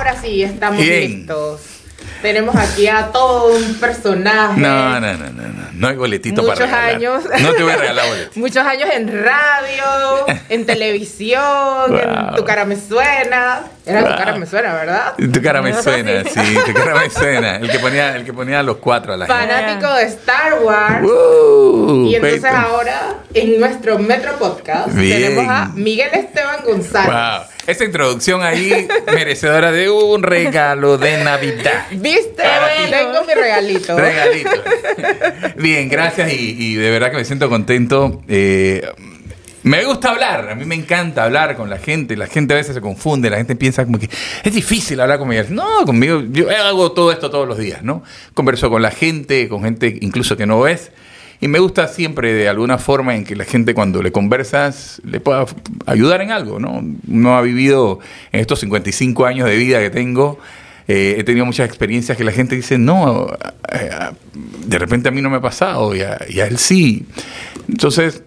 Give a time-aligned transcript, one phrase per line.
[0.00, 1.60] Ahora sí, estamos listos.
[2.22, 4.58] Tenemos aquí a todo un personaje.
[4.58, 5.62] No, no, no, no, no.
[5.74, 6.94] No hay boletito muchos para regalar.
[6.96, 7.24] años.
[7.42, 8.40] No te voy a regalar boletito.
[8.40, 13.60] muchos años en radio, en televisión, en Tu cara me suena.
[13.90, 15.14] Era Tu cara me suena, ¿verdad?
[15.16, 17.56] Tu cara me suena, sí, tu cara me suena.
[17.56, 19.40] El que ponía, el que ponía a los cuatro a la gente.
[19.40, 21.04] Fanático de Star Wars.
[21.04, 25.22] Uh, y entonces ahora, en nuestro Metro Podcast, Bien.
[25.22, 27.10] tenemos a Miguel Esteban González.
[27.10, 27.46] Wow.
[27.66, 31.86] Esa introducción ahí merecedora de un regalo de Navidad.
[31.90, 32.42] ¿Viste?
[32.42, 32.96] bueno.
[33.12, 33.96] Tengo mi regalito.
[33.98, 34.50] Regalito.
[35.56, 38.22] Bien, gracias y, y de verdad que me siento contento.
[38.28, 38.82] Eh,
[39.62, 42.16] me gusta hablar, a mí me encanta hablar con la gente.
[42.16, 44.08] La gente a veces se confunde, la gente piensa como que
[44.42, 45.42] es difícil hablar conmigo.
[45.50, 48.02] No, conmigo, yo hago todo esto todos los días, ¿no?
[48.34, 50.92] Converso con la gente, con gente incluso que no ves.
[51.42, 55.20] Y me gusta siempre de alguna forma en que la gente cuando le conversas le
[55.20, 55.46] pueda
[55.86, 56.82] ayudar en algo, ¿no?
[57.08, 57.98] Uno ha vivido
[58.32, 60.38] en estos 55 años de vida que tengo,
[60.86, 63.28] eh, he tenido muchas experiencias que la gente dice, no,
[64.66, 67.06] de repente a mí no me ha pasado y a, y a él sí.
[67.68, 68.22] Entonces,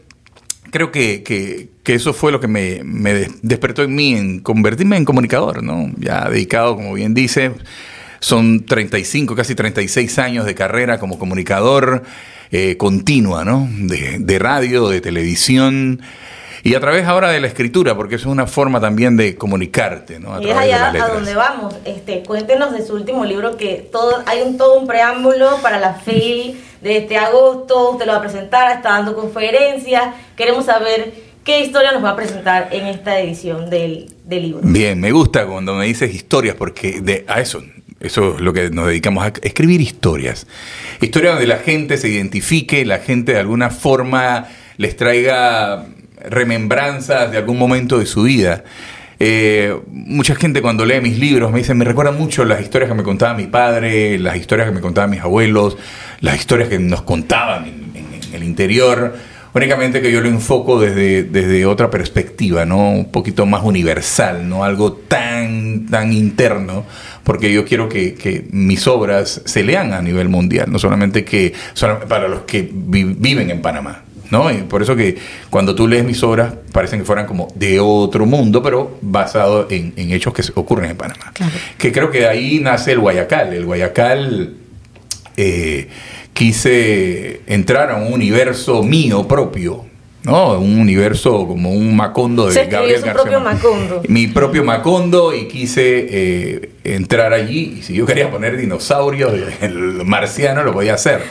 [0.74, 4.98] creo que, que- eso fue lo que me, me des- despertó en mí, en convertirme
[4.98, 5.92] en comunicador, ¿no?
[5.98, 7.52] Ya dedicado, como bien dice,
[8.20, 12.04] son 35, casi 36 años de carrera como comunicador
[12.52, 13.70] eh, continua, ¿no?
[13.72, 16.02] De, de radio, de televisión.
[16.66, 20.18] Y a través ahora de la escritura, porque eso es una forma también de comunicarte,
[20.18, 20.36] ¿no?
[20.36, 21.76] A Y es allá a donde vamos.
[21.84, 25.96] Este, cuéntenos de su último libro que todo hay un todo un preámbulo para la
[25.96, 27.92] FIL de este agosto.
[27.92, 30.16] Usted lo va a presentar, está dando conferencias.
[30.38, 34.62] Queremos saber qué historia nos va a presentar en esta edición del, del libro.
[34.64, 37.62] Bien, me gusta cuando me dices historias, porque de, a eso,
[38.00, 40.48] eso es lo que nos dedicamos a escribir historias.
[41.02, 44.48] Historias donde la gente se identifique, la gente de alguna forma
[44.78, 45.88] les traiga
[46.30, 48.64] remembranzas de algún momento de su vida.
[49.20, 52.96] Eh, mucha gente cuando lee mis libros me dice, me recuerda mucho las historias que
[52.96, 55.78] me contaba mi padre, las historias que me contaban mis abuelos,
[56.20, 57.94] las historias que nos contaban en,
[58.34, 59.16] el interior.
[59.54, 62.90] Únicamente que yo lo enfoco desde, desde otra perspectiva, ¿no?
[62.90, 66.86] Un poquito más universal, no algo tan, tan interno,
[67.24, 71.54] porque yo quiero que, que mis obras se lean a nivel mundial, no solamente que
[72.10, 74.03] para los que vi- viven en Panamá.
[74.34, 74.52] ¿No?
[74.52, 75.16] Y por eso que
[75.52, 79.94] cuando tú lees mis obras parecen que fueran como de otro mundo, pero basado en,
[79.96, 81.32] en hechos que ocurren en Panamá.
[81.78, 83.54] Que creo que de ahí nace el Guayacal.
[83.54, 84.56] El Guayacal
[85.38, 85.88] eh,
[86.34, 89.86] quise entrar a un universo mío propio,
[90.24, 90.58] ¿no?
[90.58, 93.40] Un universo como un Macondo de Se Gabriel su García propio.
[93.40, 94.02] Macondo.
[94.08, 97.76] Mi propio Macondo y quise eh, entrar allí.
[97.78, 101.22] Y si yo quería poner dinosaurios, el marciano lo podía hacer.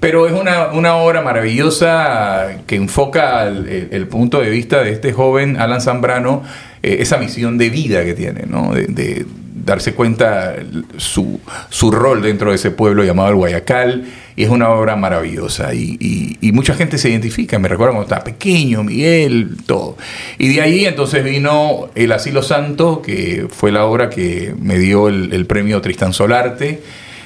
[0.00, 5.56] Pero es una, una obra maravillosa que enfoca el, punto de vista de este joven
[5.56, 6.44] Alan Zambrano,
[6.82, 8.72] eh, esa misión de vida que tiene, ¿no?
[8.72, 9.26] De,
[9.64, 10.54] darse cuenta
[10.96, 14.06] su, su rol dentro de ese pueblo llamado el Guayacal.
[14.34, 15.74] Y es una obra maravillosa.
[15.74, 17.58] Y, y- mucha gente se identifica.
[17.58, 19.98] Me recuerda cuando estaba pequeño, Miguel, todo.
[20.38, 25.08] Y de ahí entonces vino El Asilo Santo, que fue la obra que me dio
[25.08, 26.68] el, el premio Tristán Solarte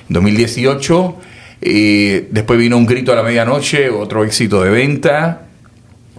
[0.09, 1.17] en 2018.
[1.63, 5.47] Después vino Un Grito a la Medianoche, otro éxito de venta.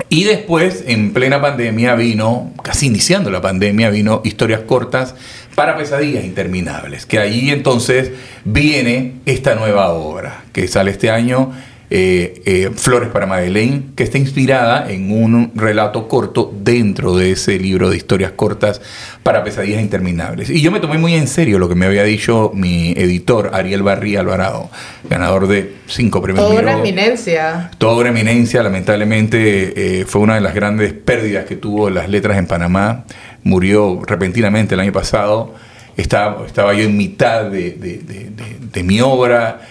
[0.09, 5.16] Y después, en plena pandemia, vino, casi iniciando la pandemia, vino Historias Cortas
[5.54, 7.06] para Pesadillas Interminables.
[7.06, 8.12] Que ahí entonces
[8.46, 11.52] viene esta nueva obra que sale este año,
[11.96, 17.59] eh, eh, Flores para Madeleine, que está inspirada en un relato corto dentro de ese
[17.59, 18.81] libro de historias cortas
[19.22, 20.50] para Pesadillas Interminables.
[20.50, 23.84] Y yo me tomé muy en serio lo que me había dicho mi editor, Ariel
[23.84, 24.72] Barría Alvarado,
[25.08, 26.44] ganador de cinco premios.
[26.48, 27.70] Toda una eminencia.
[27.78, 32.40] Toda una eminencia, lamentablemente eh, fue una de las grandes pérdidas que tuvo las letras
[32.40, 33.06] en Panamá.
[33.44, 35.54] Murió repentinamente el año pasado.
[35.96, 39.62] Estaba, estaba yo en mitad de, de- de- de- de mi obra,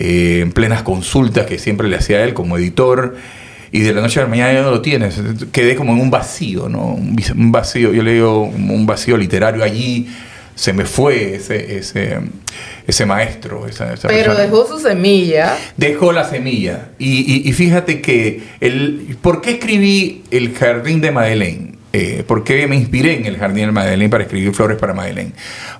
[0.00, 3.16] eh, en plenas consultas que siempre le hacía a él como editor.
[3.72, 5.20] Y de la noche a la mañana ya no lo tienes.
[5.52, 6.94] Quedé como en un vacío, ¿no?
[6.96, 10.08] Un vacío, yo le digo un vacío literario allí.
[10.56, 12.18] Se me fue ese, ese,
[12.86, 15.56] ese maestro, esa, esa Pero persona dejó su semilla.
[15.76, 16.88] dejó la semilla.
[16.98, 21.74] Y, y- y fíjate que, el, ¿por qué escribí El Jardín de Madeleine?
[21.92, 25.32] Eh, ¿Por qué me inspiré en El Jardín de Madeleine para escribir Flores para Madeleine?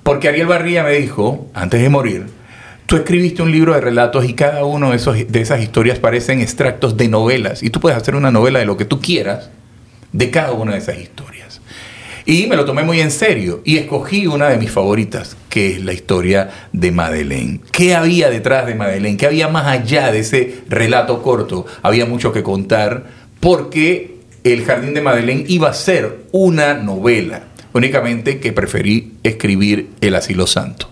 [0.03, 2.27] Porque Ariel Barría me dijo, antes de morir,
[2.91, 6.97] tú escribiste un libro de relatos y cada uno de, de esas historias parecen extractos
[6.97, 7.63] de novelas.
[7.63, 9.49] Y tú puedes hacer una novela de lo que tú quieras
[10.11, 11.61] de cada una de esas historias.
[12.27, 15.85] Y me lo tomé muy en serio y escogí una de mis favoritas, que es
[15.85, 17.61] la historia de Madeleine.
[17.71, 19.17] ¿Qué había detrás de Madeleine?
[19.17, 21.67] ¿Qué había más allá de ese relato corto?
[21.83, 23.05] Había mucho que contar
[23.39, 30.17] porque El Jardín de Madeleine iba a ser una novela, únicamente que preferí escribir El
[30.17, 30.91] Asilo Santo.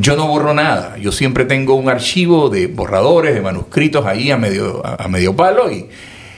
[0.00, 4.38] Yo no borro nada, yo siempre tengo un archivo de borradores, de manuscritos ahí a
[4.38, 5.88] medio, a, medio palo y,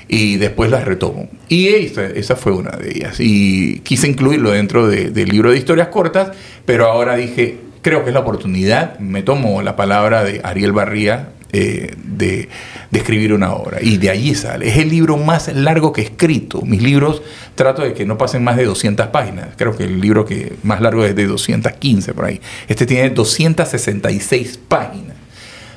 [0.09, 1.29] y después las retomo.
[1.49, 3.17] Y esa, esa, fue una de ellas.
[3.21, 6.33] Y quise incluirlo dentro del libro de historias cortas,
[6.65, 11.29] pero ahora dije, creo que es la oportunidad, me tomo la palabra de Ariel Barría,
[11.53, 12.49] eh, de,
[12.93, 13.79] escribir una obra.
[13.81, 14.69] Y de allí sale.
[14.69, 16.63] Es el libro más largo que he escrito.
[16.63, 17.23] Mis libros
[17.55, 19.49] trato de que no pasen más de 200 páginas.
[19.57, 22.41] Creo que el libro que más largo es de 215 por ahí.
[22.69, 25.17] Este tiene 266 páginas.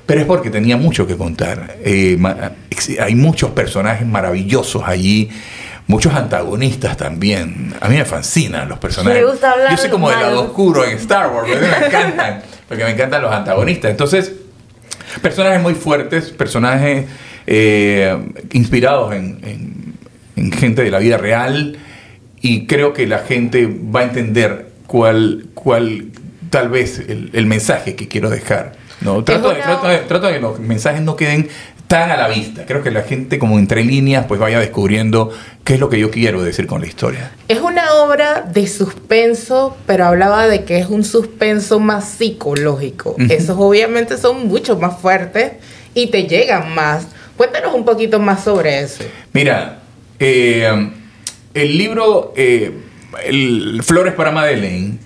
[0.06, 1.78] Pero es porque tenía mucho que contar.
[1.84, 2.18] Eh,
[3.00, 5.30] hay muchos personajes maravillosos allí
[5.88, 7.74] muchos antagonistas también.
[7.80, 9.22] A mí me fascinan los personajes.
[9.22, 13.32] Yo soy como del lado oscuro en Star Wars, me encantan, porque me encantan los
[13.32, 13.92] antagonistas.
[13.92, 14.32] Entonces,
[15.22, 17.06] Personajes muy fuertes, personajes
[17.48, 18.18] eh,
[18.54, 19.96] inspirados en,
[20.54, 21.78] gente de la vida real
[22.42, 26.08] y creo que la gente va a entender cuál, cuál
[26.50, 28.74] tal vez el, mensaje que quiero dejar.
[29.02, 29.24] ¿no?
[29.24, 29.62] Trato, de,
[30.08, 31.48] trato, de, que los mensajes no queden
[31.88, 32.66] tan a la vista.
[32.66, 35.32] Creo que la gente como entre líneas pues vaya descubriendo
[35.64, 37.32] qué es lo que yo quiero decir con la historia.
[37.48, 43.16] Es una obra de suspenso, pero hablaba de que es un suspenso más psicológico.
[43.30, 45.54] Esos obviamente son mucho más fuertes
[45.94, 47.08] y te llegan más.
[47.38, 49.04] Cuéntanos un poquito más sobre eso.
[49.34, 49.80] Mira,
[50.20, 50.92] eh,
[51.54, 52.72] el libro eh,
[53.82, 54.98] Flores para Madeleine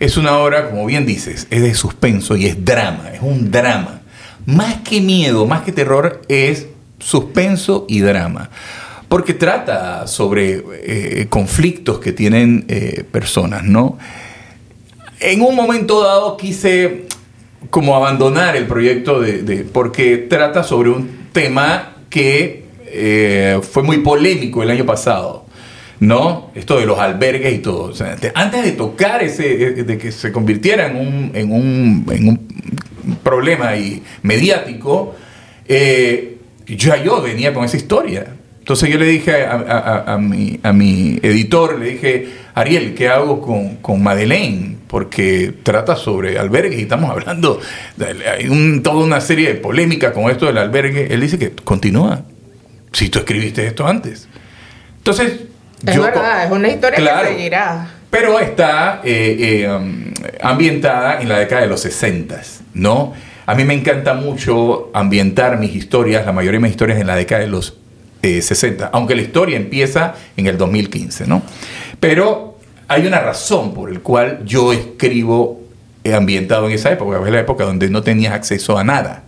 [0.00, 4.02] es una obra, como bien dices, es de suspenso y es drama, es un drama
[4.46, 6.66] más que miedo, más que terror, es
[6.98, 8.50] suspenso y drama.
[9.08, 13.98] Porque trata sobre eh, conflictos que tienen eh, personas, ¿no?
[15.20, 17.06] En un momento dado quise
[17.70, 24.62] como abandonar el proyecto de, porque trata sobre un tema que eh, fue muy polémico
[24.62, 25.43] el año pasado.
[26.04, 26.50] ¿No?
[26.54, 27.92] Esto de los albergues y todo.
[28.34, 33.76] antes de tocar ese, de que se convirtiera en un, en un, en un problema
[33.76, 35.14] y mediático,
[35.66, 38.26] eh, ya yo venía con esa historia.
[38.58, 43.76] Entonces yo le dije a, mi, a mi, editor, le dije, Ariel, ¿qué hago con,
[43.76, 44.76] con Madeleine?
[44.86, 47.60] Porque trata sobre albergues y estamos hablando,
[47.96, 51.12] de, hay un, toda una serie de polémicas con esto del albergue.
[51.12, 52.24] Él dice que continúa,
[52.92, 54.28] si tú escribiste esto antes.
[54.98, 55.53] Entonces...
[55.86, 57.88] Es verdad, es una historia que seguirá.
[58.10, 60.04] Pero está eh, eh, um,
[60.40, 62.40] ambientada en la década de los 60.
[62.74, 63.12] ¿no?
[63.46, 67.16] A mí me encanta mucho ambientar mis historias, la mayoría de mis historias en la
[67.16, 67.76] década de los
[68.22, 71.42] 60, eh, aunque la historia empieza en el 2015, ¿no?
[72.00, 72.58] Pero
[72.88, 75.60] hay una razón por la cual yo escribo
[76.14, 79.24] ambientado en esa época, es la época donde no tenías acceso a nada,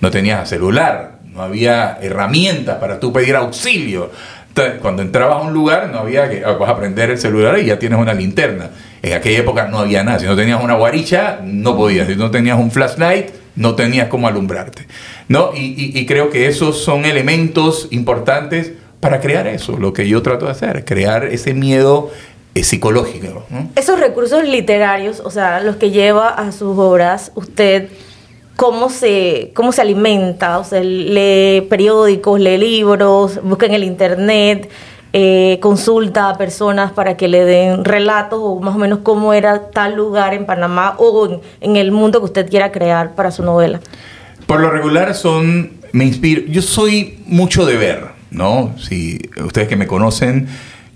[0.00, 4.10] no tenías celular, no había herramientas para tú pedir auxilio.
[4.80, 7.66] Cuando entrabas a un lugar no había que ah, vas a prender el celular y
[7.66, 8.70] ya tienes una linterna.
[9.02, 10.18] En aquella época no había nada.
[10.18, 12.08] Si no tenías una guaricha, no podías.
[12.08, 14.86] Si no tenías un flashlight, no tenías cómo alumbrarte.
[15.28, 15.50] ¿no?
[15.54, 20.52] Y, creo que esos son elementos importantes para crear eso, lo que yo trato de
[20.52, 22.10] hacer, crear ese miedo
[22.54, 23.46] eh, psicológico.
[23.76, 27.90] Esos recursos literarios, o sea, los que lleva a sus obras, usted,
[28.58, 30.58] ¿cómo se, cómo se alimenta?
[30.58, 34.68] O sea, lee periódicos, lee libros, busca en el internet.
[35.12, 39.70] Eh, consulta a personas para que le den relatos o más o menos cómo era
[39.70, 43.80] tal lugar en Panamá o en, el mundo que usted quiera crear para su novela?
[44.46, 48.74] Por lo regular son, me inspiro, yo soy mucho de ver, ¿no?
[48.76, 50.48] Si ustedes que me conocen,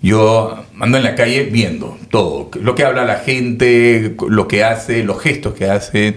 [0.03, 5.05] yo ando en la calle viendo todo, lo que habla la gente, lo que hace,
[5.05, 6.17] los gestos que hace.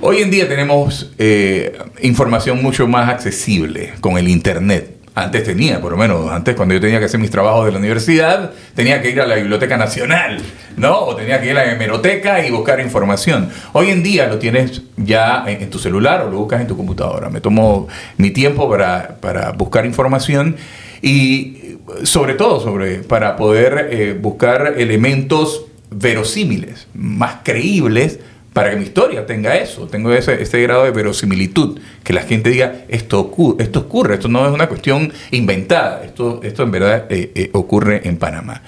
[0.00, 4.96] Hoy en día tenemos eh, información mucho más accesible con el Internet.
[5.16, 7.78] Antes tenía, por lo menos, antes cuando yo tenía que hacer mis trabajos de la
[7.78, 10.40] universidad, tenía que ir a la Biblioteca Nacional,
[10.76, 11.00] ¿no?
[11.00, 13.50] O tenía que ir a la hemeroteca y buscar información.
[13.72, 17.28] Hoy en día lo tienes ya en, tu celular o lo buscas en tu computadora.
[17.28, 17.88] Me tomo
[18.18, 20.54] mi tiempo para, para buscar información
[21.02, 28.20] y sobre todo sobre, para poder eh, buscar elementos verosímiles, más creíbles
[28.52, 32.84] para que mi historia tenga eso, tengo ese, grado de verosimilitud, que la gente diga,
[32.88, 37.30] esto ocurre, esto ocurre, esto no es una cuestión inventada, esto, esto en verdad eh,
[37.34, 38.62] eh, ocurre en Panamá.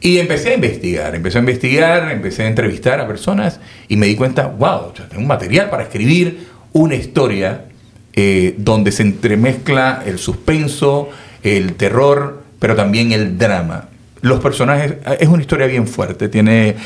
[0.00, 4.16] Y empecé a investigar, empecé a investigar, empecé a entrevistar a personas y me di
[4.16, 7.66] cuenta, wow, tengo un material para escribir una historia
[8.14, 11.10] eh, donde se entremezcla el suspenso,
[11.42, 13.88] el terror, pero también el drama.
[14.22, 16.76] Los personajes, es una historia bien fuerte, tiene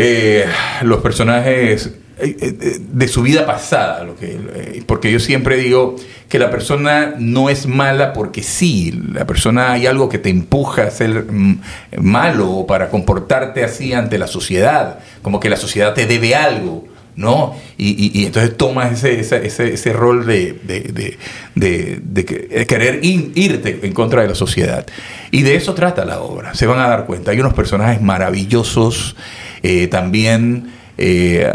[0.00, 0.46] eh,
[0.82, 5.96] los personajes de su vida pasada, lo que, porque yo siempre digo
[6.28, 10.84] que la persona no es mala porque sí, la persona hay algo que te empuja
[10.84, 11.60] a ser mm,
[12.00, 16.86] malo o para comportarte así ante la sociedad, como que la sociedad te debe algo.
[17.16, 17.56] ¿no?
[17.76, 20.52] Y, entonces tomas ese, ese, ese, rol de,
[21.56, 24.86] de, querer irte en contra de la sociedad.
[25.32, 27.32] Y de eso trata la obra, se van a dar cuenta.
[27.32, 29.16] Hay unos personajes maravillosos
[29.62, 31.52] eh, también eh,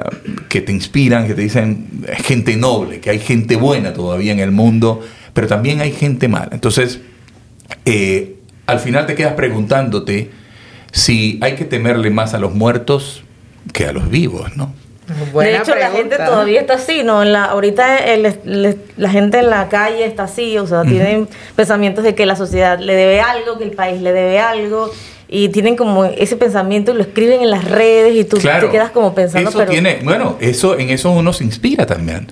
[0.50, 4.52] que te inspiran, que te dicen gente noble, que hay gente buena todavía en el
[4.52, 5.02] mundo,
[5.34, 6.50] pero también hay gente mala.
[6.52, 7.02] Entonces,
[7.86, 8.36] eh,
[8.68, 10.32] al final te quedas preguntándote
[10.92, 13.24] si hay que temerle más a los muertos
[13.74, 14.74] que a los vivos, ¿no?
[15.06, 17.26] de hecho, la gente todavía está así, ¿no?
[17.26, 18.00] la, ahorita
[18.46, 22.80] la gente en la calle está así, o sea, tienen pensamientos de que la sociedad
[22.80, 24.92] le debe algo, que el país le debe algo,
[25.34, 28.92] y tienen como ese pensamiento y lo escriben en las redes y tú te quedas
[28.92, 29.50] como pensando.
[29.50, 32.32] Eso tiene, bueno, eso, en eso uno se inspira también.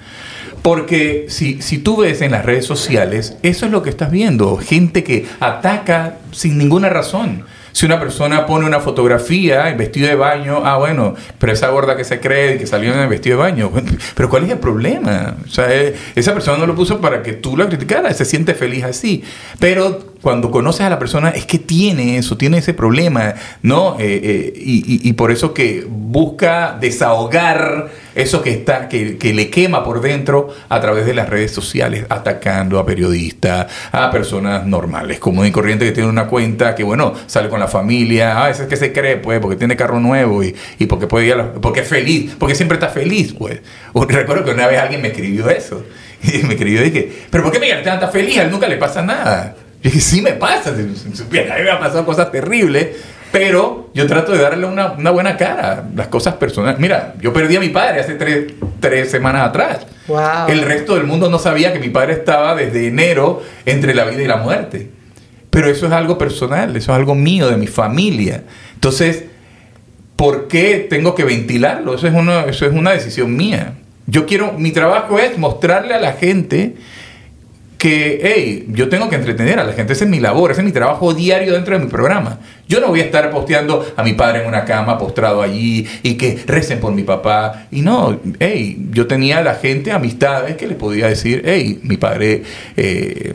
[0.61, 4.55] Porque si, si tú ves en las redes sociales, eso es lo que estás viendo,
[4.57, 10.15] gente que ataca sin ninguna razón si una persona pone una fotografía en vestido de
[10.15, 13.43] baño, ah, bueno, pero esa gorda que se cree que salió en el vestido de
[13.43, 13.71] baño,
[14.15, 15.37] pero ¿cuál es el problema?
[15.45, 18.53] O sea, eh, esa persona no lo puso para que tú la criticaras, se siente
[18.55, 19.23] feliz así.
[19.59, 23.97] Pero cuando conoces a la persona es que tiene eso, tiene ese problema, ¿no?
[23.99, 29.83] Eh, eh, y, por eso que busca desahogar eso que, está, que, que, le quema
[29.83, 35.45] por dentro a través de las redes sociales, atacando a periodistas, a personas normales, común
[35.45, 38.75] y corriente que tiene una cuenta, que bueno, sale con la familia, a veces que
[38.75, 42.35] se cree, pues, porque tiene carro nuevo y, y porque puede ir porque es feliz,
[42.37, 43.59] porque siempre está feliz, pues.
[43.93, 45.83] Recuerdo que una vez alguien me escribió eso.
[46.23, 48.37] Y me escribió y dije, ¿pero por qué Miguel está feliz?
[48.37, 49.55] A él nunca le pasa nada.
[49.81, 50.93] Y dije, sí me pasa, a mí
[51.31, 52.89] me han pasado cosas terribles,
[53.31, 56.79] pero yo trato de darle una, buena cara, las cosas personales.
[56.79, 59.87] Mira, yo perdí a mi padre hace tres, semanas atrás.
[60.47, 64.21] El resto del mundo no sabía que mi padre estaba desde enero entre la vida
[64.21, 64.89] y la muerte.
[65.49, 68.43] Pero eso es algo personal, eso es algo mío, de mi familia.
[68.73, 69.25] Entonces,
[70.15, 71.95] ¿por qué tengo que ventilarlo?
[71.95, 73.73] Eso es una, eso es una decisión mía.
[74.07, 76.75] Yo quiero, mi trabajo es mostrarle a la gente
[77.81, 80.65] que, hey, yo tengo que entretener a la gente, esa es mi labor, ese es
[80.65, 82.37] mi trabajo diario dentro de mi programa.
[82.67, 86.13] Yo no voy a estar posteando a mi padre en una cama, postrado allí, y
[86.13, 87.65] que recen por mi papá.
[87.71, 91.97] Y no, hey, yo tenía a la gente, amistades, que le podía decir, hey, mi
[91.97, 92.43] padre...
[92.77, 93.33] Eh,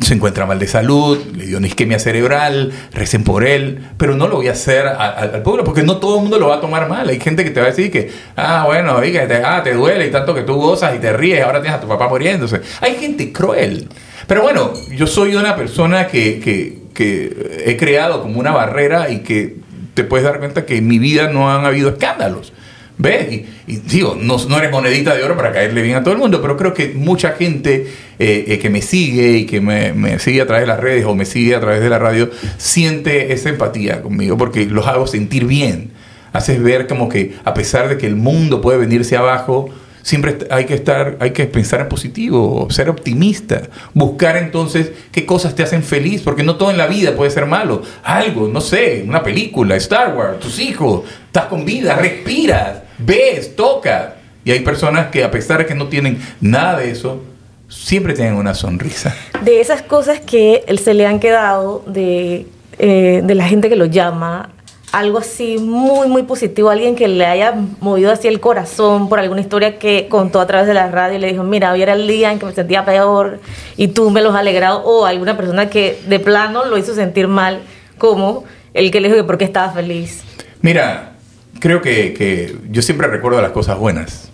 [0.00, 4.28] se encuentra mal de salud, le dio una isquemia cerebral, recen por él, pero no
[4.28, 6.88] lo voy a hacer al pueblo porque no todo el mundo lo va a tomar
[6.88, 7.08] mal.
[7.08, 10.06] Hay gente que te va a decir que, ah, bueno, oiga, te, ah, te duele
[10.06, 12.60] y tanto que tú gozas y te ríes, ahora tienes a tu papá muriéndose.
[12.80, 13.88] Hay gente cruel.
[14.26, 19.56] Pero bueno, yo soy una persona que, que he creado como una barrera y que
[19.94, 22.52] te puedes dar cuenta que en mi vida no han habido escándalos.
[22.98, 23.42] ¿Ves?
[23.68, 26.42] Y, digo, no, no, eres monedita de oro para caerle bien a todo el mundo,
[26.42, 27.86] pero creo que mucha gente
[28.18, 31.14] eh, eh, que me sigue y que me, sigue a través de las redes o
[31.14, 35.46] me sigue a través de la radio, siente esa empatía conmigo porque los hago sentir
[35.46, 35.92] bien.
[36.32, 39.70] Haces ver como que a pesar de que el mundo puede venirse abajo,
[40.02, 43.62] siempre hay que estar, hay que pensar en positivo, ser optimista,
[43.94, 47.46] buscar entonces qué cosas te hacen feliz, porque no todo en la vida puede ser
[47.46, 47.82] malo.
[48.02, 54.16] Algo, no sé, una película, Star Wars, tus hijos, estás con vida, respiras ves, toca.
[54.44, 57.22] Y hay personas que a pesar de que no tienen nada de eso,
[57.68, 59.14] siempre tienen una sonrisa.
[59.42, 62.46] De esas cosas que se le han quedado de,
[62.78, 64.50] eh, de la gente que lo llama,
[64.92, 69.40] algo así muy, muy positivo, alguien que le haya movido así el corazón por alguna
[69.40, 72.06] historia que contó a través de la radio y le dijo, mira, hoy era el
[72.08, 73.40] día en que me sentía peor
[73.76, 77.28] y tú me los has alegrado, o alguna persona que de plano lo hizo sentir
[77.28, 77.60] mal,
[77.98, 80.22] como el que le dijo que por qué estaba feliz.
[80.62, 81.17] Mira,
[81.60, 84.30] creo que, yo siempre recuerdo las cosas buenas.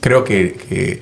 [0.00, 1.00] Creo que,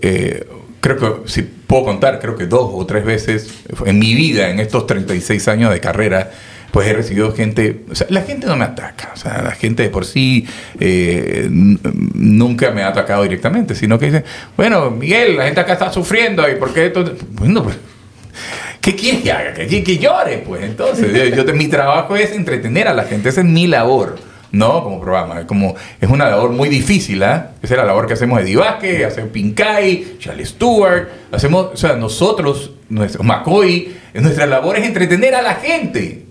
[0.00, 0.46] eh,
[0.80, 3.54] creo que si puedo contar, creo que dos o tres veces
[3.86, 6.30] en mi vida, en estos 36 años de carrera,
[6.72, 10.06] pues he recibido gente, la gente no me ataca, o sea, la gente de por
[10.06, 10.46] sí
[10.80, 14.24] eh, nunca me ha atacado directamente, sino que dice,
[14.56, 16.90] bueno, Miguel, la gente acá está sufriendo y por qué
[17.32, 17.76] bueno, pues,
[18.80, 19.52] ¿qué quieres que haga?
[19.52, 23.46] Que, que llore, pues, entonces, yo, mi trabajo es entretener a la gente, esa es
[23.46, 24.31] mi labor.
[24.52, 25.40] No, como programa.
[25.40, 27.42] Es como, es una labor muy difícil, ¿eh?
[27.62, 31.96] Esa es la labor que hacemos de Vázquez, hacemos Pincay, Charlie Stewart, hacemos, o sea,
[31.96, 36.26] nosotros, nuestro, McCoy, nuestra labor es entretener a la gente.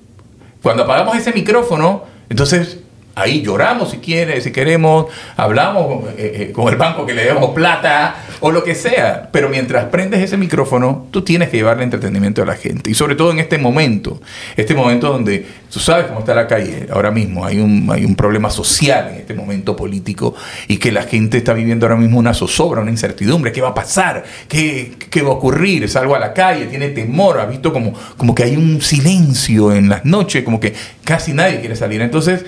[0.61, 2.77] Cuando apagamos ese micrófono, entonces
[3.21, 5.05] Ahí lloramos si quieres, si queremos,
[5.37, 9.29] hablamos eh, eh, con el banco que le demos plata o lo que sea.
[9.31, 12.89] Pero mientras prendes ese micrófono, tú tienes que llevarle entretenimiento a la gente.
[12.89, 14.21] Y sobre todo en este momento,
[14.57, 17.45] este momento donde tú sabes cómo está la calle ahora mismo.
[17.45, 20.33] Hay un, hay un problema social en este momento político
[20.67, 23.51] y que la gente está viviendo ahora mismo una zozobra, una incertidumbre.
[23.51, 24.23] ¿Qué va a pasar?
[24.47, 25.87] ¿Qué, qué va a ocurrir?
[25.87, 29.89] Salgo a la calle, tiene temor, ha visto como, como que hay un silencio en
[29.89, 30.73] las noches, como que
[31.03, 32.01] casi nadie quiere salir.
[32.01, 32.45] Entonces,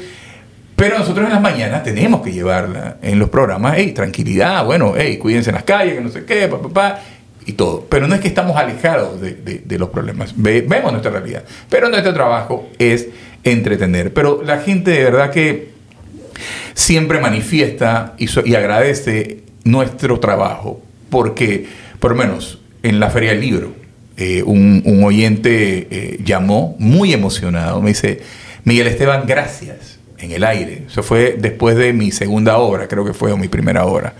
[0.75, 5.17] pero nosotros en las mañanas tenemos que llevarla en los programas, hey, tranquilidad, bueno, hey,
[5.17, 6.99] cuídense en las calles, que no sé qué, papá, pa,
[7.45, 7.85] y todo.
[7.89, 11.43] Pero no es que estamos alejados de, los problemas, vemos nuestra realidad.
[11.69, 13.07] Pero nuestro trabajo es
[13.43, 14.13] entretener.
[14.13, 15.73] Pero la gente de verdad que
[16.73, 21.67] siempre manifiesta y, agradece nuestro trabajo, porque,
[21.99, 23.73] por lo menos, en la Feria del Libro,
[24.17, 28.21] eh, un, un, oyente eh, llamó muy emocionado, me dice,
[28.63, 29.92] Miguel Esteban, gracias
[30.23, 30.83] en el aire.
[30.87, 34.13] Eso fue después de mi segunda obra, creo que fue, o mi primera obra.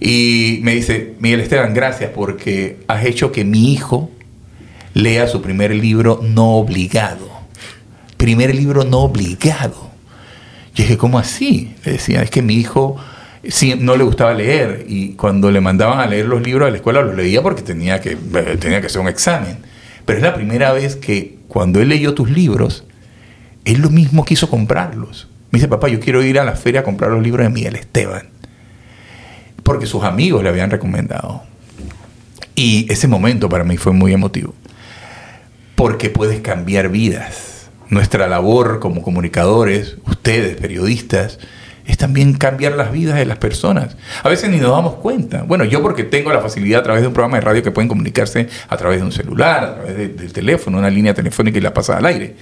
[0.00, 4.10] Y me dice, Miguel Esteban, gracias porque has hecho que mi hijo
[4.94, 7.28] lea su primer libro no obligado.
[8.16, 9.90] Primer libro no obligado.
[10.74, 11.74] Yo dije, ¿cómo así?
[11.84, 12.96] Le decía, es que mi hijo
[13.48, 16.76] sí, no le gustaba leer y cuando le mandaban a leer los libros de la
[16.76, 18.16] escuela los leía porque tenía que,
[18.58, 19.58] tenía que hacer un examen.
[20.04, 22.84] Pero es la primera vez que cuando él leyó tus libros,
[23.64, 25.28] él lo mismo quiso comprarlos.
[25.50, 27.76] Me dice, papá, yo quiero ir a la feria a comprar los libros de Miguel
[27.76, 28.28] Esteban.
[29.62, 31.42] Porque sus amigos le habían recomendado.
[32.54, 34.54] Y ese momento para mí fue muy emotivo.
[35.74, 37.70] Porque puedes cambiar vidas.
[37.88, 41.40] Nuestra labor como comunicadores, ustedes, periodistas,
[41.84, 43.96] es también cambiar las vidas de las personas.
[44.22, 45.42] A veces ni nos damos cuenta.
[45.42, 47.88] Bueno, yo porque tengo la facilidad a través de un programa de radio que pueden
[47.88, 51.74] comunicarse a través de un celular, a través del teléfono, una línea telefónica y la
[51.74, 52.36] pasa al aire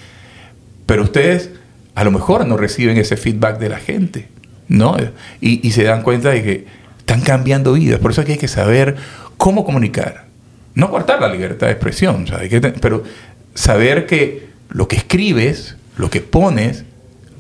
[0.89, 1.51] pero ustedes
[1.95, 4.29] a lo mejor no reciben ese feedback de la gente,
[4.69, 4.97] ¿no?
[5.39, 6.67] Y, se dan cuenta de que
[7.01, 8.01] están cambiando vidas.
[8.01, 8.97] Por eso hay que saber
[9.37, 10.25] cómo comunicar.
[10.73, 12.25] No cortar la libertad de expresión,
[12.81, 13.05] pero
[13.53, 16.87] saber que lo que escribes, lo que pones,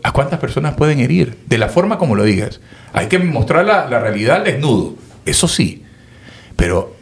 [0.02, 2.60] a cuántas personas pueden herir, de la forma como lo digas.
[2.92, 5.84] Hay que mostrar la, realidad al desnudo, eso sí,
[6.54, 6.94] pero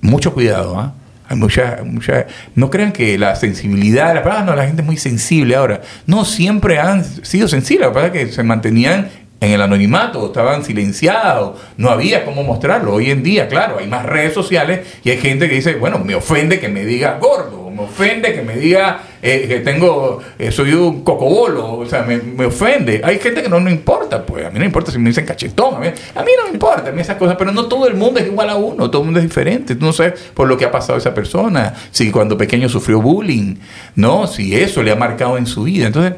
[0.00, 0.94] mucho cuidado, ¿ah?
[1.28, 4.96] Hay mucha, mucha, no crean que la sensibilidad, la, ah, no, la gente es muy
[4.96, 5.82] sensible ahora.
[6.06, 11.60] No, siempre han sido sensibles, la verdad que se mantenían en el anonimato, estaban silenciados,
[11.76, 12.94] no había cómo mostrarlo.
[12.94, 16.14] Hoy en día, claro, hay más redes sociales y hay gente que dice, bueno, me
[16.14, 20.72] ofende que me diga gordo, me ofende que me diga eh, que tengo, eh, soy
[20.72, 23.00] un cocobolo, o sea, me, ofende.
[23.04, 25.76] Hay gente que no me importa, pues, a mí no importa si me dicen cachetón,
[25.76, 28.18] a mí, a mí no importa a mí esas cosas, pero no todo el mundo
[28.18, 29.76] es igual a uno, todo el mundo es diferente.
[29.76, 33.56] Tú no sabes por lo que ha pasado esa persona, si cuando pequeño sufrió bullying,
[33.94, 34.26] ¿no?
[34.26, 35.86] Si eso le ha marcado en su vida.
[35.86, 36.14] Entonces,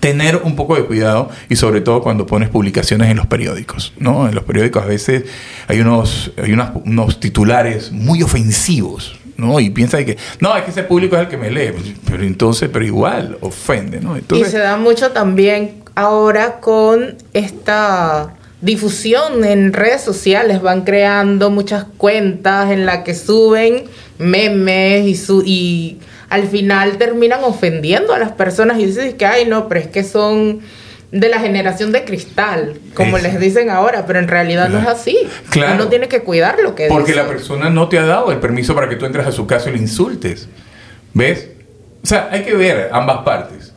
[0.00, 4.28] tener un poco de cuidado y sobre todo cuando pones publicaciones en los periódicos, ¿no?
[4.28, 5.24] En los periódicos a veces
[5.66, 9.60] hay unos, hay unos titulares muy ofensivos, ¿no?
[9.60, 11.72] Y piensa que, no, es que ese público es el que me lee,
[12.08, 14.16] pero entonces, pero igual, ofende, ¿no?
[14.16, 21.84] y se da mucho también ahora con esta difusión en redes sociales, van creando muchas
[21.98, 23.84] cuentas en las que suben
[24.18, 25.98] memes y, su, y
[26.30, 30.02] al final terminan ofendiendo a las personas y dices que, ay, no, pero es que
[30.02, 30.60] son
[31.20, 35.16] de la generación de cristal, como les dicen ahora, pero en realidad no es así.
[35.50, 35.74] Claro.
[35.74, 38.74] Uno tiene que cuidar lo que Porque la persona no te ha dado el permiso
[38.74, 40.48] para que tú entres a su casa y le insultes.
[41.12, 41.48] ¿Ves?
[42.02, 43.72] O sea, hay que ver ambas partes.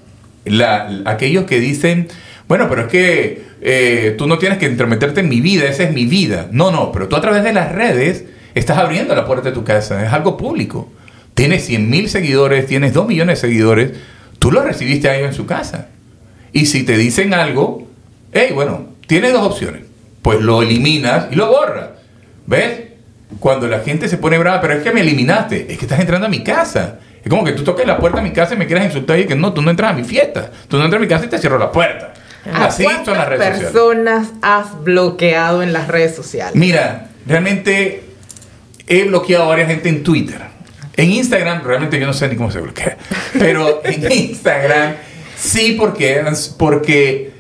[0.46, 2.08] La, aquellos que dicen,
[2.48, 5.94] bueno, pero es que eh, tú no tienes que entremeterte en mi vida, esa es
[5.94, 6.48] mi vida.
[6.52, 9.64] No, no, pero tú a través de las redes estás abriendo la puerta de tu
[9.64, 10.90] casa, es algo público
[11.38, 13.92] tienes 100 mil seguidores, tienes 2 millones de seguidores,
[14.40, 15.90] tú lo recibiste ahí en su casa.
[16.54, 17.88] Y si te dicen algo,
[18.32, 19.84] hey, bueno, tienes dos opciones.
[20.22, 21.90] Pues lo eliminas y lo borras.
[22.46, 22.82] ¿Ves?
[23.40, 26.28] Cuando la gente se pone brava, pero es que me eliminaste, es que estás entrando
[26.28, 27.00] a mi casa.
[27.24, 29.26] Es como que tú toques la puerta de mi casa y me quieras insultar y
[29.26, 30.50] que no, tú no entras a mi fiesta.
[30.68, 32.14] Tú no entras a mi casa y te cierro la puerta.
[32.54, 36.56] Así son las redes personas has bloqueado en las redes sociales?
[36.56, 38.04] Mira, realmente
[38.88, 40.42] he bloqueado a varias gente en Twitter.
[40.96, 42.98] En Instagram, realmente yo no sé ni cómo se bloquea,
[43.38, 44.96] pero en Instagram
[45.38, 46.24] sí, porque,
[46.58, 47.32] porque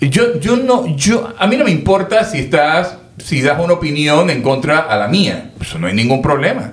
[0.00, 4.30] yo, yo no, yo, a mí no me importa si estás, si das una opinión
[4.30, 6.72] en contra a la mía, eso no hay ningún problema.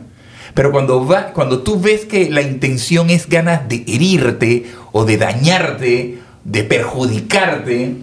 [0.54, 5.17] Pero cuando, va, cuando tú ves que la intención es ganas de herirte o de
[5.17, 7.95] dañarte, de perjudicarte,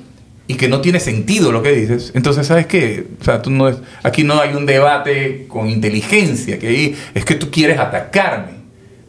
[0.51, 3.69] y que no tiene sentido lo que dices, entonces sabes qué, o sea, tú no
[3.69, 8.53] es, aquí no hay un debate con inteligencia, que es que tú quieres atacarme.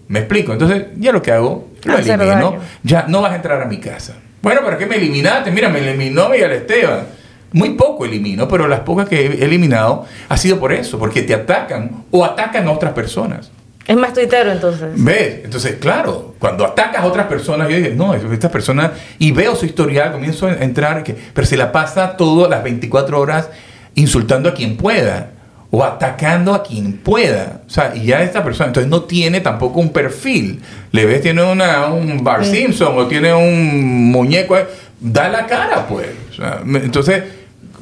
[0.09, 0.51] ¿Me explico?
[0.51, 2.57] Entonces, ya lo que hago, lo elimino.
[2.83, 4.15] Ya no vas a entrar a mi casa.
[4.41, 5.51] Bueno, ¿para qué me eliminaste?
[5.51, 7.07] Mira, me eliminó Miguel Esteban.
[7.51, 11.33] Muy poco elimino, pero las pocas que he eliminado ha sido por eso, porque te
[11.33, 13.51] atacan o atacan a otras personas.
[13.87, 14.89] Es más tuitero entonces.
[14.93, 15.41] ¿Ves?
[15.43, 19.65] Entonces, claro, cuando atacas a otras personas, yo digo, no, esta persona, y veo su
[19.65, 23.49] historial, comienzo a entrar, que, pero se la pasa todas las 24 horas
[23.95, 25.31] insultando a quien pueda
[25.71, 27.61] o atacando a quien pueda.
[27.67, 30.61] O sea, y ya esta persona, entonces no tiene tampoco un perfil.
[30.91, 34.57] Le ves, tiene una, un Bar Simpson o tiene un muñeco,
[34.99, 36.07] da la cara, pues.
[36.31, 37.23] O sea, entonces,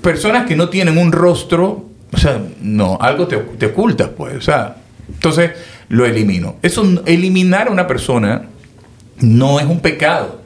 [0.01, 4.35] personas que no tienen un rostro, o sea, no, algo te, te ocultas, pues.
[4.35, 4.75] O sea,
[5.07, 5.51] entonces
[5.87, 6.57] lo elimino.
[6.61, 8.43] Eso, eliminar a una persona
[9.21, 10.41] no es un pecado,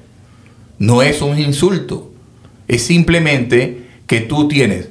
[0.77, 2.11] no es un insulto,
[2.67, 4.90] es simplemente que tú tienes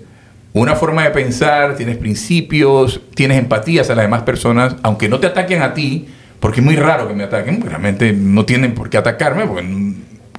[0.53, 5.29] una forma de pensar, tienes principios, tienes empatías a las demás personas, aunque no te
[5.29, 6.09] ataquen a ti,
[6.41, 9.65] porque es muy raro que me ataquen, realmente no tienen por qué atacarme, porque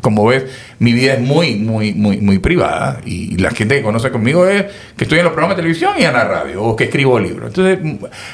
[0.02, 0.46] como ves,
[0.80, 4.66] mi vida es muy, muy, muy, muy privada y la gente que conoce conmigo es
[4.98, 7.50] que estoy en los programas de televisión y en la radio o que escribo libros.
[7.56, 7.80] Entonces,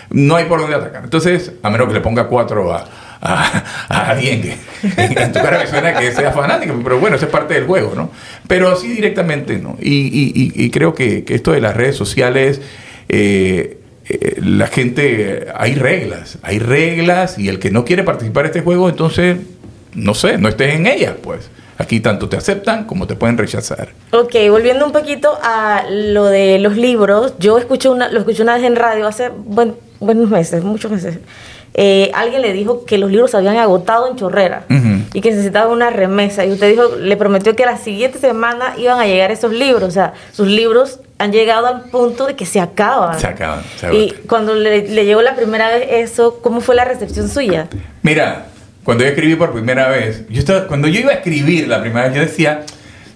[0.10, 1.04] no hay por dónde atacar.
[1.04, 2.86] Entonces, a menos que le ponga cuatro a,
[3.22, 4.58] a, alguien que
[4.98, 8.12] en tu cara suena que sea fanático, pero bueno, eso es parte del juego, ¿no?
[8.48, 9.78] Pero así directamente no.
[9.80, 12.62] Y, creo que, esto de las redes sociales,
[13.10, 18.52] eh, eh, la gente, hay reglas, hay reglas y el que no quiere participar en
[18.52, 19.38] este juego, entonces,
[19.94, 21.50] no sé, no estés en ellas, pues.
[21.80, 23.90] Aquí tanto te aceptan como te pueden rechazar.
[24.12, 28.56] Ok, volviendo un poquito a lo de los libros, yo escuché una, lo escuché una
[28.56, 31.20] vez en radio hace buenos meses, muchos meses.
[31.74, 34.66] Eh, alguien le dijo que los libros se habían agotado en Chorrera
[35.14, 36.44] y que necesitaba una remesa.
[36.46, 39.84] Y usted dijo, le prometió que la siguiente semana iban a llegar esos libros.
[39.84, 43.20] O sea, sus libros han llegado al punto de que se acaban.
[43.20, 43.64] Se acaban.
[43.92, 47.68] y cuando le, llegó la primera vez eso, ¿cómo fue la recepción suya?
[48.02, 48.48] Mira,
[48.84, 52.08] cuando yo escribí por primera vez, yo estaba, cuando yo iba a escribir la primera
[52.08, 52.66] vez, yo decía,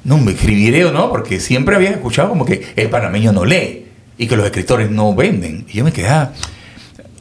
[0.04, 3.88] no, me escribiré o no, porque siempre había escuchado como que el panameño no lee
[4.18, 5.66] y que los escritores no venden.
[5.70, 6.34] Y yo me quedaba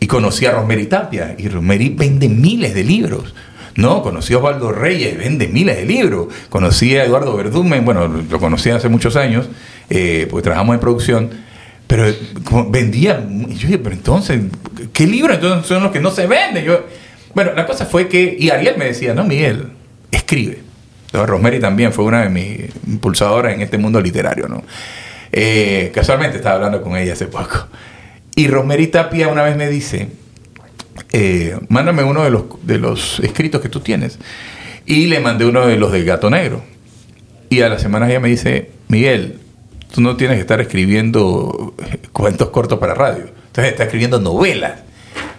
[0.01, 3.35] y conocí a Rosemary Tapia, y Rosemary vende miles de libros.
[3.77, 6.29] No, conocí a Osvaldo Reyes, vende miles de libros.
[6.49, 9.49] Conocí a Eduardo Verdumen, bueno, lo conocí hace muchos años,
[9.89, 11.31] eh, porque trabajamos en producción,
[11.87, 12.05] pero
[12.69, 14.41] vendía, yo dije, pero entonces,
[14.93, 16.65] ¿qué libros entonces son los que no se venden?
[16.65, 16.87] Yo,
[17.35, 19.69] bueno, la cosa fue que, y Ariel me decía, no, Miguel,
[20.11, 20.63] escribe.
[21.13, 24.63] Rosemary también fue una de mis impulsadoras en este mundo literario, ¿no?
[25.33, 27.69] Eh, casualmente estaba hablando con ella hace poco.
[28.37, 30.09] Y Rosemary Tapia una vez me dice,
[31.13, 34.19] eh, mándame uno de los, de los escritos que tú tienes.
[34.87, 36.63] Y le mandé uno de los del gato negro.
[37.49, 39.39] Y a la semana ella me dice, Miguel,
[39.93, 41.75] tú no tienes que estar escribiendo
[42.13, 43.25] cuentos cortos para radio.
[43.47, 44.81] Entonces está escribiendo novelas.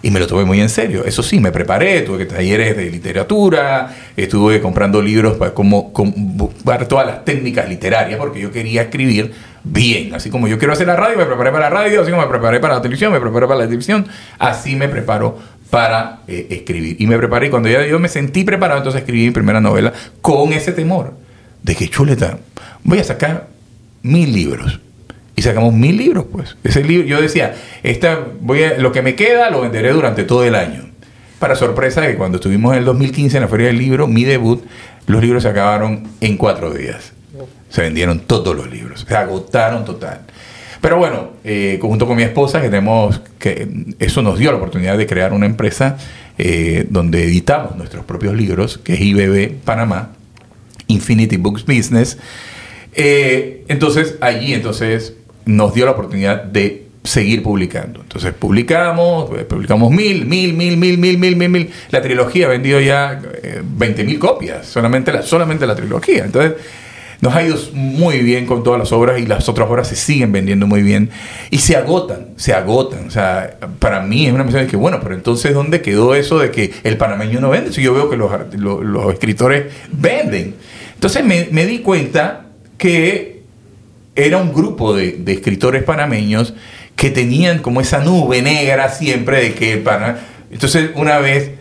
[0.04, 1.04] Y me lo tomé muy en serio.
[1.06, 5.94] Eso sí, me preparé, tuve que talleres de literatura, estuve comprando libros para como,
[6.64, 9.32] para todas las técnicas literarias, porque yo quería escribir
[9.64, 10.14] bien.
[10.16, 12.30] Así como yo quiero hacer la radio, me preparé para la radio, así como me
[12.30, 14.08] preparé para la televisión, me preparé para la televisión,
[14.40, 15.38] así me preparo
[15.70, 16.98] para eh, escribir.
[17.00, 20.52] Y me preparé, cuando ya yo me sentí preparado, entonces escribí mi primera novela con
[20.54, 21.14] ese temor
[21.64, 22.40] de que chuleta,
[22.84, 23.48] voy a sacar
[24.02, 24.80] mil libros.
[25.36, 26.58] Y sacamos mil libros, pues.
[26.64, 30.44] Ese libro, yo decía, esta, voy a, lo que me queda lo venderé durante todo
[30.44, 30.90] el año.
[31.40, 34.64] Para sorpresa que cuando estuvimos en el 2015 en la Feria del Libro, mi debut,
[35.08, 37.14] los libros se acabaron en cuatro días.
[37.70, 40.22] Se vendieron todos los libros, se agotaron total.
[40.82, 45.06] Pero bueno, eh, junto con mi esposa, tenemos que eso nos dio la oportunidad de
[45.06, 45.98] crear una empresa
[46.38, 50.10] eh, donde editamos nuestros propios libros, que es IBB Panamá,
[50.88, 52.18] Infinity Books Business.
[52.94, 55.14] Eh, entonces, allí entonces
[55.46, 58.02] nos dio la oportunidad de seguir publicando.
[58.02, 61.70] Entonces publicamos, publicamos mil, mil, mil, mil, mil, mil, mil, mil.
[61.90, 63.22] La trilogía ha vendido ya
[63.64, 66.26] 20 mil copias, solamente la, solamente la trilogía.
[66.26, 66.54] Entonces,
[67.22, 70.32] nos ha ido muy bien con todas las obras y las otras obras se siguen
[70.32, 71.12] vendiendo muy bien
[71.52, 73.08] y se agotan, se agotan.
[73.08, 76.40] O sea, para mí es una mensaje de que, bueno, pero entonces, ¿dónde quedó eso
[76.40, 77.72] de que el panameño no vende?
[77.72, 80.56] Si yo veo que los, escritores venden.
[80.96, 82.48] Entonces me, di cuenta
[82.80, 83.41] que
[84.26, 86.54] era un grupo de, escritores panameños
[86.96, 90.20] que tenían como esa nube negra siempre de que el Panamá...
[90.52, 91.52] Entonces una vez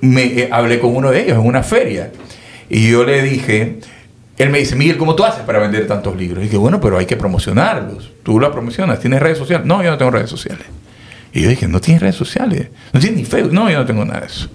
[0.00, 2.10] me eh, hablé con uno de ellos en una feria
[2.70, 3.78] y yo le dije,
[4.38, 6.40] él me dice, Miguel, ¿cómo tú haces para vender tantos libros?
[6.40, 8.12] Y dije, bueno, pero hay que promocionarlos.
[8.22, 9.00] Tú los promocionas.
[9.00, 9.66] ¿Tienes redes sociales?
[9.66, 10.66] No, yo no tengo redes sociales.
[11.32, 12.68] Y yo dije, ¿no tienes redes sociales?
[12.92, 13.52] ¿No tienes ni Facebook?
[13.52, 14.48] No, yo no tengo nada de eso.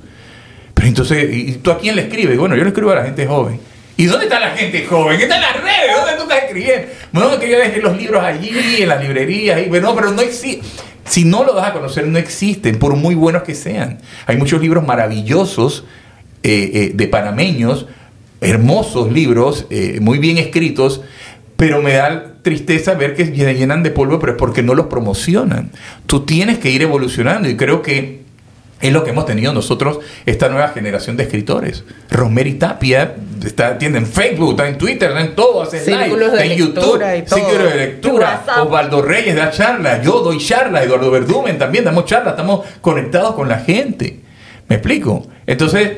[0.74, 2.38] Pero entonces, ¿y tú a quién le escribes?
[2.38, 3.60] Bueno, yo le escribo a la gente joven.
[3.96, 5.18] ¿Y dónde está la gente joven?
[5.18, 5.96] ¿Qué está en las redes?
[5.96, 6.88] ¿Dónde tú estás escribiendo?
[7.12, 9.62] Bueno, que yo dejé los libros allí, en las librerías.
[9.66, 10.66] Y, bueno, pero no existe.
[11.06, 14.00] Si no lo das a conocer, no existen, por muy buenos que sean.
[14.26, 15.84] Hay muchos libros maravillosos
[16.44, 17.88] eh, eh, de panameños
[18.44, 21.02] hermosos libros, eh, muy bien escritos,
[21.56, 24.88] pero me da tristeza ver que se llenan de polvo, pero es porque no los
[24.88, 25.72] promocionan.
[26.06, 28.23] Tú tienes que ir evolucionando y creo que
[28.84, 31.86] es lo que hemos tenido nosotros, esta nueva generación de escritores.
[32.12, 36.44] Rosemary Tapia está, tiene en Facebook, está en Twitter, está en todo, hace live, está
[36.44, 38.44] en YouTube, círculos de lectura.
[38.62, 43.48] Osvaldo Reyes da charla, yo doy charla, Eduardo Verdumen también damos charla, estamos conectados con
[43.48, 44.20] la gente.
[44.68, 45.28] ¿Me explico?
[45.48, 45.92] Entonces,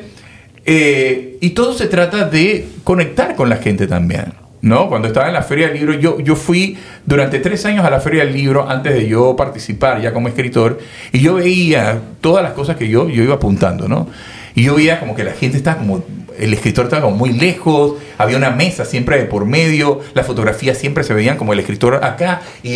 [0.63, 4.44] eh, y todo se trata de conectar con la gente también.
[4.65, 4.89] ¿No?
[4.89, 6.75] Cuando estaba en la Feria del Libro, yo, yo fui
[7.06, 10.80] durante tres años a la Feria del Libro antes de yo participar ya como escritor
[11.13, 14.10] y yo veía todas las cosas que yo, yo iba apuntando, ¿no?
[14.56, 16.04] Y yo veía como que la gente estaba como,
[16.39, 20.80] el escritor estaba como muy lejos, había una mesa siempre de por medio, las fotografías
[20.80, 22.71] siempre se veían como el escritor acá y,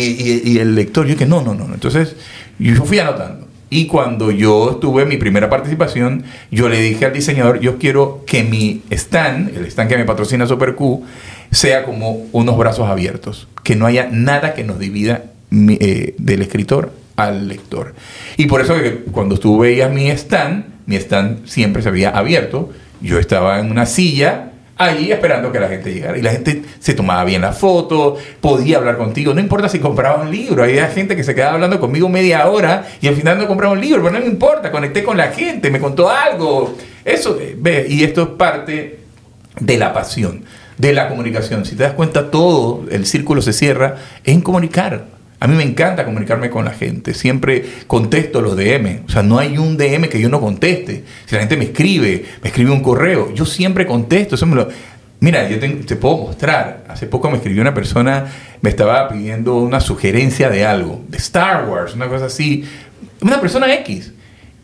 [0.48, 1.06] y, el lector.
[1.06, 1.64] Yo dije, no, no, no.
[1.74, 2.14] Entonces
[2.60, 3.48] yo fui anotando.
[3.72, 8.42] Y cuando yo tuve mi primera participación, yo le dije al diseñador, yo quiero que
[8.42, 11.04] mi stand, el stand que me patrocina Super Q,
[11.50, 16.92] sea como unos brazos abiertos, que no haya nada que nos divida eh, del escritor
[17.16, 17.94] al lector.
[18.36, 18.74] Y por eso
[19.12, 23.86] cuando tú veías mi stand, mi stand siempre se había abierto, yo estaba en una
[23.86, 26.16] silla allí esperando que la gente llegara.
[26.16, 30.22] Y la gente se tomaba bien la foto, podía hablar contigo, no importa si compraba
[30.22, 33.46] un libro, había gente que se quedaba hablando conmigo media hora y al final no
[33.46, 36.76] compraba un libro, pero no me importa, conecté con la gente, me contó algo.
[37.04, 39.00] Eso, eh, ve, y esto es parte
[39.58, 40.44] de la pasión
[40.80, 41.64] de la comunicación.
[41.64, 45.04] Si te das cuenta, todo el círculo se cierra en comunicar.
[45.38, 47.14] A mí me encanta comunicarme con la gente.
[47.14, 49.02] Siempre contesto los DM.
[49.06, 51.04] O sea, no hay un DM que yo no conteste.
[51.26, 54.34] Si la gente me escribe, me escribe un correo, yo siempre contesto.
[54.34, 54.68] Eso me lo...
[55.20, 56.84] Mira, yo te, puedo mostrar.
[56.88, 58.26] Hace poco me escribió una persona,
[58.62, 62.64] me estaba pidiendo una sugerencia de algo, de Star Wars, una cosa así.
[63.20, 64.12] Una persona X.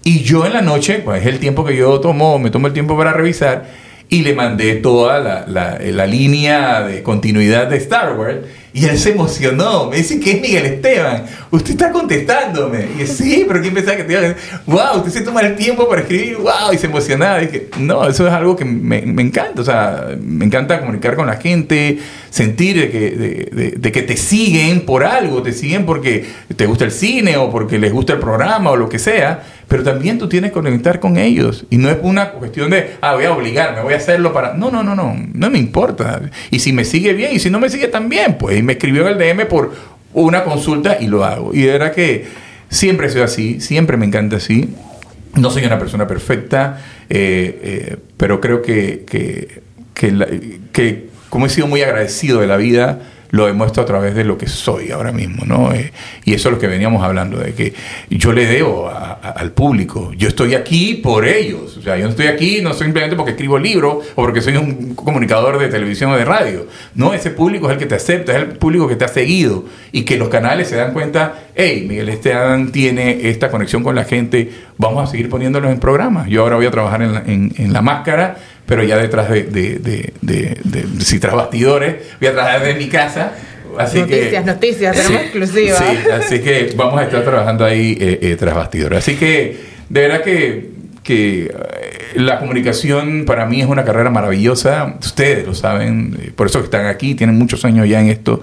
[0.03, 2.73] Y yo en la noche, pues es el tiempo que yo tomo, me tomo el
[2.73, 3.67] tiempo para revisar
[4.09, 8.39] y le mandé toda la, la, la, línea de continuidad de Star Wars
[8.77, 9.89] y él se emocionó.
[9.89, 11.25] Me dice que es Miguel Esteban.
[11.51, 12.87] Usted está contestándome.
[12.95, 14.43] Y yo, sí, pero ¿quién pensaba que te iba a decir?
[14.67, 14.99] ¡Wow!
[14.99, 16.37] Usted se toma el tiempo para escribir.
[16.37, 16.75] ¡Wow!
[16.75, 17.43] Y se emocionaba.
[17.43, 19.63] Y dije, no, eso es algo que me, me, encanta.
[19.63, 24.19] O sea, me encanta comunicar con la gente, sentir de que, de, de, que te
[24.19, 25.43] siguen por algo.
[25.43, 28.91] Te siguen porque te gusta el cine o porque les gusta el programa o lo
[28.91, 29.43] que sea.
[29.69, 31.65] Pero también tú tienes que conectar con ellos.
[31.71, 34.55] Y no es una cuestión de, ah, voy a obligarme, voy a hacerlo para.
[34.55, 35.17] No, no, no, no.
[35.33, 36.23] No me importa.
[36.51, 39.21] Y si me sigue bien y si no me sigue también, pues me escribió en
[39.21, 39.73] el DM por
[40.13, 41.55] una consulta y lo hago.
[41.55, 42.27] Y era que
[42.69, 44.71] siempre he sido así, siempre me encanta así.
[45.35, 49.63] No soy una persona perfecta, eh, eh, pero creo que, que,
[50.73, 54.39] que, como he sido muy agradecido de la vida, lo demuestro a través de lo
[54.39, 55.73] que soy ahora mismo, ¿no?
[55.73, 55.93] Eh,
[56.25, 57.75] y eso es lo que veníamos hablando, de que
[58.11, 62.61] yo le debo al público, yo estoy aquí por ellos, o sea, yo estoy aquí
[62.63, 66.67] no simplemente porque escribo libros o porque soy un comunicador de televisión o de radio,
[66.95, 69.65] no, ese público es el que te acepta, es el público que te ha seguido.
[69.93, 74.05] Y que los canales se dan cuenta, hey, Miguel Esteban tiene esta conexión con la
[74.05, 77.83] gente, vamos a seguir poniéndolos en programas, yo ahora voy a trabajar en en la
[77.83, 78.37] máscara,
[78.67, 79.79] pero ya detrás de, de,
[80.21, 83.33] de, de, si tras bastidores, voy a trabajar de mi casa.
[83.79, 85.79] Así noticias, que, noticias, tenemos exclusivas.
[85.79, 88.99] Sí, así que vamos a estar trabajando ahí eh, eh, tras bastidores.
[88.99, 89.57] Así que,
[89.89, 90.71] de verdad que,
[91.03, 91.51] que eh,
[92.15, 94.97] la comunicación para mí es una carrera maravillosa.
[94.99, 98.43] Ustedes lo saben, por eso que están aquí, tienen muchos años ya en esto.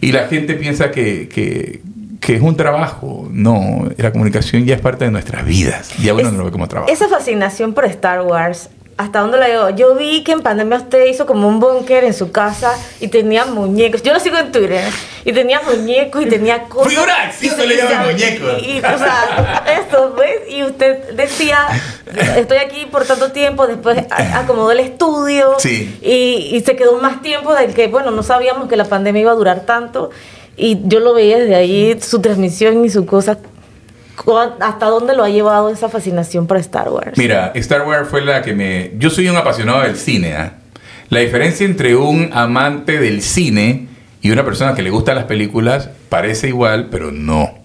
[0.00, 1.80] Y la gente piensa que, que,
[2.20, 3.28] que es un trabajo.
[3.30, 5.90] No, la comunicación ya es parte de nuestras vidas.
[5.98, 6.92] Ya uno no lo ve como trabajo.
[6.92, 9.70] Esa fascinación por Star Wars ¿Hasta dónde la llevo?
[9.70, 13.44] Yo vi que en pandemia usted hizo como un búnker en su casa y tenía
[13.44, 14.02] muñecos.
[14.02, 14.90] Yo lo sigo en Twitter.
[15.26, 16.94] Y tenía muñecos y tenía cosas.
[16.94, 18.62] Fui una acción, le llaman muñecos.
[18.62, 20.50] Y, o sea, esto, ¿ves?
[20.50, 21.66] Y usted decía,
[22.36, 25.56] estoy aquí por tanto tiempo, después acomodó el estudio.
[25.58, 25.98] Sí.
[26.00, 29.32] Y, y se quedó más tiempo del que, bueno, no sabíamos que la pandemia iba
[29.32, 30.08] a durar tanto.
[30.56, 33.38] Y yo lo veía desde ahí, su transmisión y su cosa
[34.60, 37.16] ¿Hasta dónde lo ha llevado esa fascinación por Star Wars?
[37.16, 38.92] Mira, Star Wars fue la que me...
[38.98, 40.34] Yo soy un apasionado del cine.
[40.34, 40.54] ¿ah?
[41.10, 43.88] La diferencia entre un amante del cine
[44.22, 47.58] y una persona que le gustan las películas parece igual, pero no.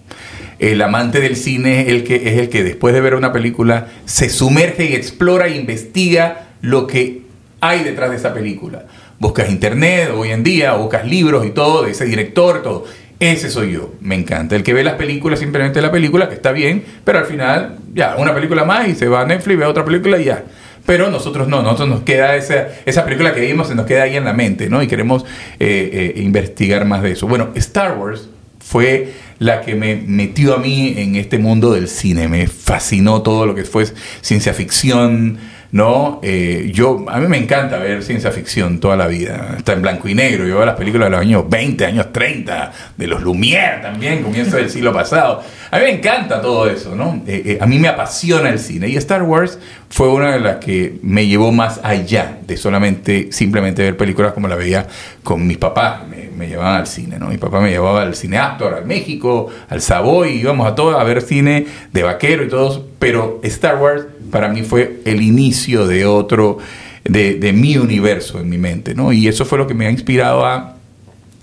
[0.58, 3.88] El amante del cine es el que, es el que después de ver una película
[4.04, 7.22] se sumerge y explora e investiga lo que
[7.60, 8.84] hay detrás de esa película.
[9.22, 12.86] Buscas internet hoy en día, buscas libros y todo, de ese director, todo.
[13.20, 14.56] Ese soy yo, me encanta.
[14.56, 18.16] El que ve las películas simplemente la película, que está bien, pero al final, ya,
[18.18, 20.42] una película más y se va a Netflix, ve otra película y ya.
[20.86, 24.16] Pero nosotros no, nosotros nos queda esa, esa película que vimos, se nos queda ahí
[24.16, 24.82] en la mente, ¿no?
[24.82, 25.24] Y queremos
[25.60, 27.28] eh, eh, investigar más de eso.
[27.28, 32.26] Bueno, Star Wars fue la que me metió a mí en este mundo del cine.
[32.26, 33.86] Me fascinó todo lo que fue
[34.20, 35.38] ciencia ficción,
[35.72, 36.20] ¿no?
[36.22, 39.54] Eh, yo, a mí me encanta ver ciencia ficción toda la vida.
[39.56, 40.46] Está en blanco y negro.
[40.46, 44.58] Yo veo las películas de los años 20, años 30, de los Lumière también, comienzo
[44.58, 45.42] del siglo pasado.
[45.70, 47.22] A mí me encanta todo eso, ¿no?
[47.26, 48.88] Eh, eh, a mí me apasiona el cine.
[48.88, 49.58] Y Star Wars
[49.88, 54.48] fue una de las que me llevó más allá de solamente, simplemente ver películas como
[54.48, 54.86] la veía
[55.22, 56.02] con mis papás.
[56.36, 57.28] Me, llevaban al cine, ¿no?
[57.28, 61.04] Mi papá me llevaba al cine Actor, al México, al Savoy, íbamos a todo a
[61.04, 62.86] ver cine de vaquero y todo.
[62.98, 66.58] Pero Star Wars para mí fue el inicio de otro,
[67.04, 69.12] de, mi universo en mi mente, ¿no?
[69.12, 70.76] Y eso fue lo que me ha inspirado a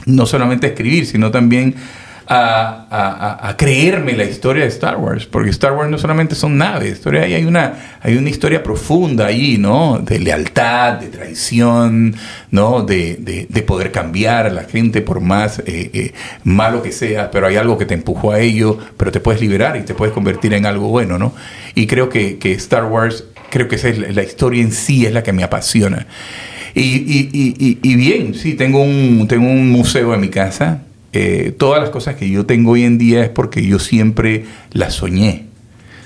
[0.05, 1.75] no solamente escribir, sino también
[2.31, 7.23] a, creerme la historia de Star Wars, porque Star Wars no solamente son naves, historia,
[7.23, 9.99] hay, una, hay una historia profunda ahí, ¿no?
[9.99, 12.15] De lealtad, de traición,
[12.51, 12.83] ¿no?
[12.83, 16.13] De, poder cambiar a la gente por más eh, eh,
[16.43, 19.77] malo que sea, pero hay algo que te empujó a ello, pero te puedes liberar
[19.77, 21.33] y te puedes convertir en algo bueno, ¿no?
[21.75, 25.23] Y creo que, Star Wars, creo que esa es la, historia en sí, es la
[25.23, 26.07] que me apasiona.
[26.73, 31.81] Y, y, y, bien, sí, tengo un, tengo un museo en mi casa eh, todas
[31.81, 35.45] las cosas que yo tengo hoy en día es porque yo siempre las soñé.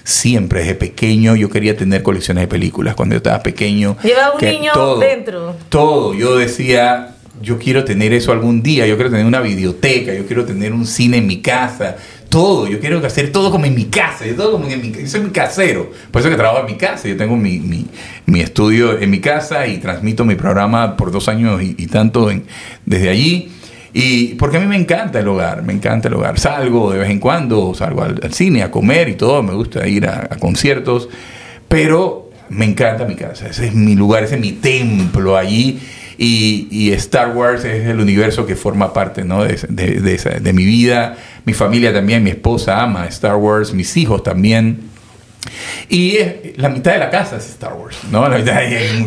[0.05, 2.93] Siempre, desde pequeño, yo quería tener colecciones de películas.
[2.95, 3.95] Cuando yo estaba pequeño.
[4.03, 5.55] Llevaba un niño dentro.
[5.69, 6.13] Todo.
[6.13, 8.85] Yo decía, yo quiero tener eso algún día.
[8.85, 10.13] Yo quiero tener una biblioteca.
[10.13, 11.95] Yo quiero tener un cine en mi casa.
[12.27, 12.67] Todo.
[12.67, 14.25] Yo quiero hacer todo como en mi casa.
[14.25, 15.89] Yo, todo como en mi, yo soy mi casero.
[16.11, 17.07] Por eso que trabajo en mi casa.
[17.07, 17.87] Yo tengo mi, mi,
[18.25, 22.29] mi estudio en mi casa y transmito mi programa por dos años y, y tanto
[22.29, 22.43] en,
[22.85, 23.52] desde allí.
[23.93, 26.39] Y porque a mí me encanta el hogar, me encanta el hogar.
[26.39, 30.07] Salgo de vez en cuando, salgo al, cine a comer y todo, me gusta ir
[30.07, 31.09] a, conciertos,
[31.67, 35.79] pero me encanta mi casa, ese es mi lugar, ese es mi templo allí.
[36.17, 39.43] Y, Star Wars es el universo que forma parte ¿no?
[39.43, 41.17] de, de mi vida.
[41.45, 44.92] Mi familia también, mi esposa ama Star Wars, mis hijos también.
[45.89, 46.17] Y
[46.55, 48.25] la mitad de la casa es Star Wars, ¿no?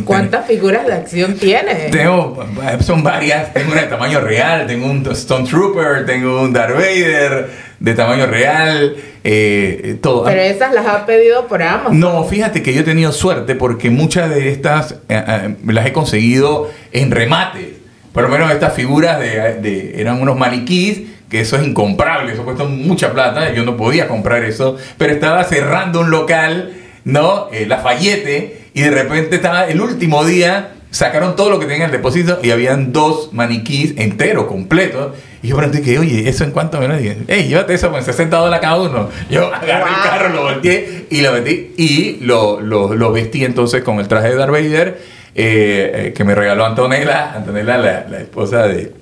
[0.04, 1.88] ¿Cuántas figuras de acción tiene?
[1.90, 2.46] Tengo,
[2.80, 3.52] son varias.
[3.52, 8.26] Tengo una de tamaño real, tengo un Stone Trooper, tengo un Darth Vader de tamaño
[8.26, 10.24] real, eh, todo.
[10.24, 11.98] Pero esas las ha pedido por Amazon.
[11.98, 15.92] No, fíjate que yo he tenido suerte porque muchas de estas eh, eh, las he
[15.92, 17.76] conseguido en remate.
[18.12, 22.64] Por lo menos estas figuras de, eran unos maniquís que eso es incomparable, eso cuesta
[22.64, 26.72] mucha plata, yo no podía comprar eso, pero estaba cerrando un local,
[27.04, 27.48] ¿no?
[27.52, 31.82] Eh, la Fayette, y de repente estaba el último día, sacaron todo lo que tenían
[31.82, 35.14] en el depósito y habían dos maniquís enteros, completos.
[35.42, 37.18] Y yo pregunté que, oye, ¿eso en cuánto me lo dije?
[37.28, 39.10] Ey, llévate eso con 60 dólares cada uno.
[39.28, 43.98] Yo agarré el carro, lo volteé y lo metí y lo, lo, vestí entonces con
[43.98, 45.00] el traje de Darth Vader
[45.34, 48.92] eh, eh, que me regaló Antonella, Antonella, la, la esposa de,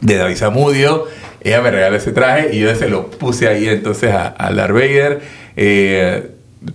[0.00, 1.06] de David Zamudio
[1.44, 4.72] ella me regaló ese traje y yo se lo puse ahí entonces a, a Darth
[4.72, 5.20] Vader.
[5.56, 6.30] Eh,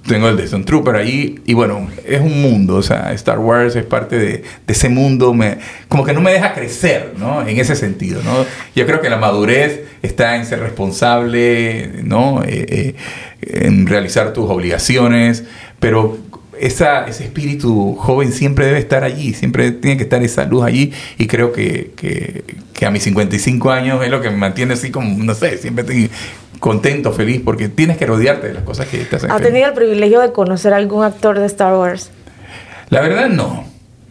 [0.07, 3.75] tengo el de Stone Trooper ahí y bueno, es un mundo, o sea, Star Wars
[3.75, 7.47] es parte de, ese mundo, me, como que no me deja crecer, ¿no?
[7.47, 8.45] En ese sentido, ¿no?
[8.75, 12.43] Yo creo que la madurez está en ser responsable, ¿no?
[12.43, 12.95] Eh, eh,
[13.41, 15.45] en realizar tus obligaciones,
[15.79, 16.17] pero
[16.59, 20.91] esa, ese espíritu joven siempre debe estar allí, siempre tiene que estar esa luz allí
[21.17, 25.23] y creo que, que, a mis 55 años es lo que me mantiene así como,
[25.23, 26.09] no sé, siempre estoy
[26.59, 29.31] contento, feliz, porque tienes que rodearte de las cosas que te hacen.
[29.31, 32.11] ¿Ha tenido el privilegio de conocer a algún actor de Star Wars?
[32.89, 33.65] La verdad no,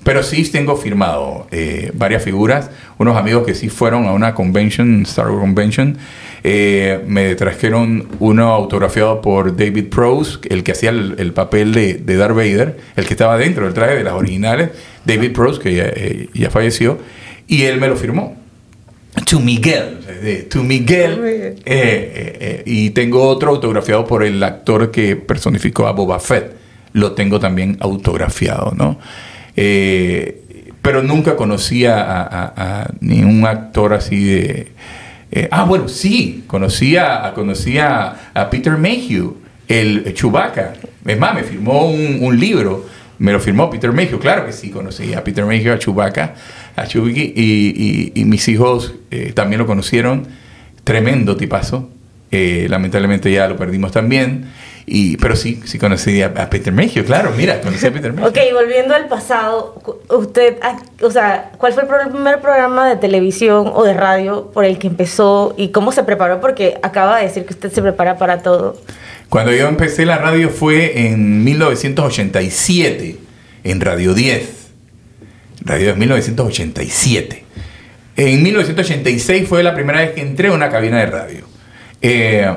[0.04, 5.02] pero sí tengo firmado eh, varias figuras, unos amigos que sí fueron a una convention,
[5.02, 5.98] Star Wars Convention,
[6.44, 12.16] eh, me trajeron uno autografiado por David Prose, el que hacía el, papel de, de,
[12.16, 14.70] Darth Vader, el que estaba dentro del traje de las originales,
[15.04, 16.98] David Prose, que ya, eh, falleció,
[17.46, 18.36] y él me lo firmó.
[19.28, 19.98] To Miguel,
[20.48, 21.56] To Miguel.
[21.64, 26.54] Eh, y tengo otro autografiado por el actor que personificó a Boba Fett.
[26.92, 28.98] Lo tengo también autografiado, ¿no?
[30.80, 34.68] pero nunca conocí a, a, ni un actor así de
[35.30, 39.36] eh, ah, bueno, sí, conocía, a, Peter Mayhew,
[39.66, 40.74] el Chewbacca.
[41.04, 42.86] Es más, me firmó un, libro,
[43.18, 44.18] me lo firmó Peter Mayhew.
[44.18, 46.34] Claro que sí, conocí a Peter Mayhew, a Chewbacca,
[46.76, 50.26] a Chewbacca, y, mis hijos eh, también lo conocieron.
[50.84, 51.90] Tremendo tipazo.
[52.30, 54.46] Eh, lamentablemente ya lo perdimos también.
[54.90, 58.30] Y, pero sí, sí conocí a, Peter Mayhew, claro, mira, conocí a Peter Mayhew.
[58.30, 59.74] ok, volviendo al pasado,
[60.08, 64.64] usted, ah, o sea, ¿cuál fue el primer programa de televisión o de radio por
[64.64, 66.40] el que empezó y cómo se preparó?
[66.40, 68.80] Porque acaba de decir que usted se prepara para todo.
[69.28, 73.18] Cuando yo empecé la radio fue en 1987,
[73.64, 74.68] en Radio 10.
[75.66, 77.44] Radio 10, 1987.
[78.16, 81.44] En 1986 fue la primera vez que entré a una cabina de radio.
[82.00, 82.50] Eh,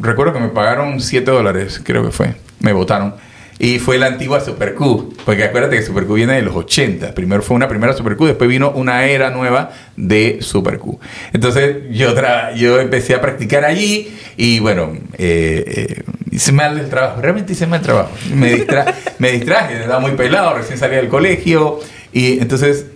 [0.00, 2.34] recuerdo que me pagaron 7 dólares, creo que fue.
[2.60, 3.14] Me votaron.
[3.60, 7.12] Y fue la antigua Super Q, porque acuérdate que Super Q viene de los 80.
[7.12, 11.00] Primero fue una primera Super Q, después vino una era nueva de Super Q.
[11.32, 16.88] Entonces yo, tra yo empecé a practicar allí y bueno, eh, eh, hice mal el
[16.88, 18.10] trabajo, realmente hice mal el trabajo.
[18.32, 21.80] Me, distra me distraje, estaba muy pelado, recién salía del colegio
[22.12, 22.86] y entonces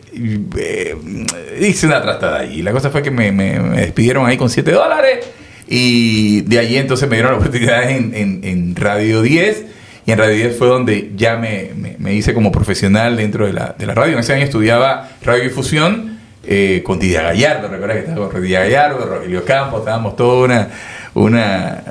[0.59, 0.97] eh,
[1.61, 2.63] hice una trastada allí.
[2.63, 5.27] La cosa fue que me, me, me despidieron ahí con 7 dólares
[5.75, 9.65] y de allí entonces me dieron la oportunidad en, en, Radio 10
[10.05, 13.75] y en Radio 10 fue donde ya me, me, hice como profesional dentro de la,
[13.79, 14.13] de la radio.
[14.13, 19.07] En ese año estudiaba radiodifusión eh, con Didia Gallardo, recuerda que estaba con Didia Gallardo,
[19.07, 20.45] Rogelio Campos, estábamos toda
[21.15, 21.85] una,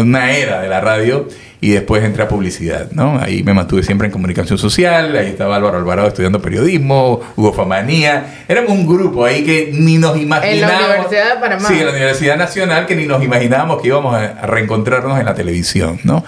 [0.00, 1.28] una era de la radio
[1.62, 3.20] y después entré a publicidad, ¿no?
[3.20, 8.42] Ahí me mantuve siempre en comunicación social, ahí estaba Álvaro Alvarado estudiando periodismo, Hugo Famanía,
[8.48, 10.74] éramos un grupo ahí que ni nos imaginábamos.
[10.74, 11.68] En la Universidad de Panamá.
[11.68, 15.36] Sí, en la Universidad Nacional, que ni nos imaginábamos que íbamos a reencontrarnos en la
[15.36, 16.24] televisión, ¿no?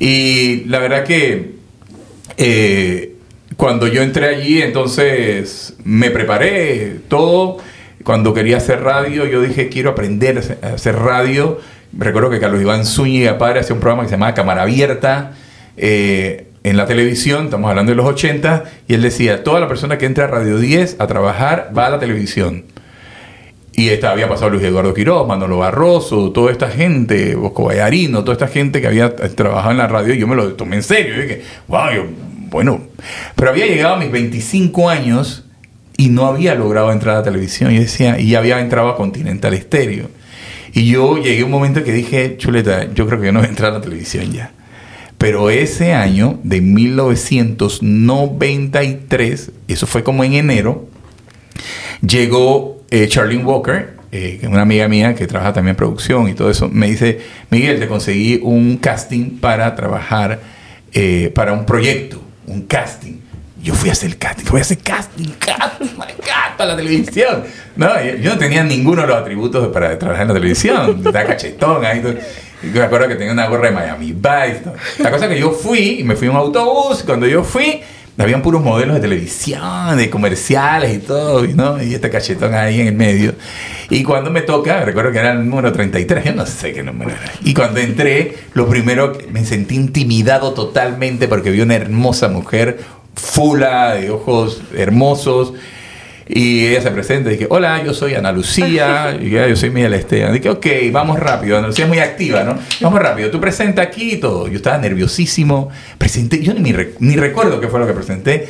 [0.00, 1.52] Y la verdad que
[2.36, 3.14] eh,
[3.56, 7.58] cuando yo entré allí, entonces me preparé todo.
[8.02, 11.60] Cuando quería hacer radio, yo dije, quiero aprender a hacer radio
[11.98, 15.32] recuerdo que Carlos Iván Zúñiga Padre hacía un programa que se llamaba Cámara Abierta
[15.76, 19.98] eh, en la televisión, estamos hablando de los 80, y él decía, toda la persona
[19.98, 22.64] que entra a Radio 10 a trabajar va a la televisión.
[23.76, 28.34] Y esta, había pasado Luis Eduardo Quiroz, Manolo Barroso, toda esta gente, Bosco Vallarino, toda
[28.34, 31.16] esta gente que había trabajado en la radio, y yo me lo tomé en serio.
[31.16, 32.04] Y dije, wow, yo,
[32.50, 32.82] bueno.
[33.34, 35.44] Pero había llegado a mis 25 años
[35.96, 37.72] y no había logrado entrar a la televisión.
[37.72, 40.08] Y decía, y había entrado a Continental Estéreo.
[40.74, 43.46] Y yo llegué a un momento que dije, chuleta, yo creo que yo no voy
[43.46, 44.50] a entrar a la televisión ya.
[45.18, 50.88] Pero ese año de 1993, eso fue como en enero,
[52.04, 56.50] llegó eh, Charlene Walker, eh, una amiga mía que trabaja también en producción y todo
[56.50, 57.20] eso, me dice,
[57.50, 60.40] Miguel, te conseguí un casting para trabajar
[60.92, 63.18] eh, para un proyecto, un casting.
[63.64, 66.04] Yo fui a hacer casting, fui a hacer casting, casting, my
[66.56, 67.44] para la televisión.
[67.76, 71.02] No, yo no tenía ninguno de los atributos para trabajar en la televisión.
[71.04, 72.02] Estaba cachetón ahí.
[72.02, 74.62] Yo me acuerdo que tenía una gorra de Miami Vice.
[74.98, 77.80] La cosa es que yo fui, me fui en un autobús, cuando yo fui,
[78.16, 81.82] habían puros modelos de televisión, de comerciales y todo, ¿no?
[81.82, 83.34] Y este cachetón ahí en el medio.
[83.90, 87.10] Y cuando me toca, recuerdo que era el número 33, yo no sé qué número
[87.10, 87.32] era.
[87.42, 92.78] Y cuando entré, lo primero, me sentí intimidado totalmente porque vi una hermosa mujer,
[93.14, 95.54] fula, de ojos hermosos.
[96.26, 99.92] Y ella se presenta y dije, hola, yo soy Ana Lucía, y yo soy Miguel
[99.92, 100.32] Esteban.
[100.32, 101.58] Dije, ok, vamos rápido.
[101.58, 102.58] Ana Lucía es muy activa, ¿no?
[102.80, 103.30] Vamos rápido.
[103.30, 104.48] Tú presenta aquí y todo.
[104.48, 105.68] Yo estaba nerviosísimo.
[105.98, 108.48] Presenté, yo ni, ni recuerdo qué fue lo que presenté.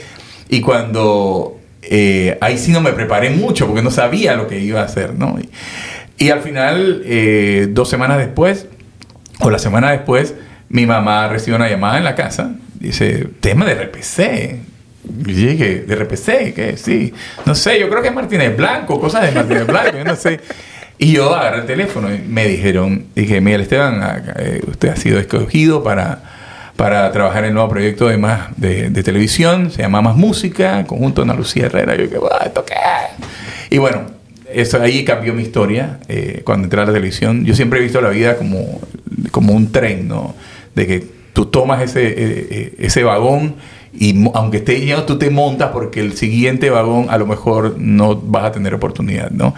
[0.48, 4.80] Y cuando eh, ahí sí no me preparé mucho porque no sabía lo que iba
[4.80, 5.36] a hacer, ¿no?
[5.40, 5.48] Y,
[6.24, 8.66] y al final, eh, dos semanas después,
[9.40, 10.34] o la semana después,
[10.68, 12.54] mi mamá recibió una llamada en la casa.
[12.84, 14.58] Dice, tema de RPC.
[15.26, 16.54] Y dije, ¿de RPC?
[16.54, 16.74] ¿Qué?
[16.76, 17.14] Sí.
[17.46, 20.38] No sé, yo creo que es Martínez Blanco, cosas de Martínez Blanco, yo no sé.
[20.98, 24.00] Y yo agarré el teléfono y me dijeron, dije, Miguel Esteban,
[24.36, 26.22] eh, usted ha sido escogido para,
[26.76, 31.22] para trabajar en el nuevo proyecto de, más, de, televisión, se llama Más Música, conjunto
[31.22, 31.96] Ana Lucía Herrera.
[31.96, 32.74] Yo dije, ¿esto qué?
[33.70, 34.02] Y bueno,
[34.52, 37.46] eso ahí cambió mi historia eh, cuando entré a la televisión.
[37.46, 38.80] Yo siempre he visto la vida como,
[39.30, 40.34] como un tren, ¿no?
[40.74, 43.56] De que tú tomas ese, eh, ese vagón
[43.92, 48.16] y aunque esté lleno, tú te montas porque el siguiente vagón a lo mejor no
[48.16, 49.54] vas a tener oportunidad, ¿no?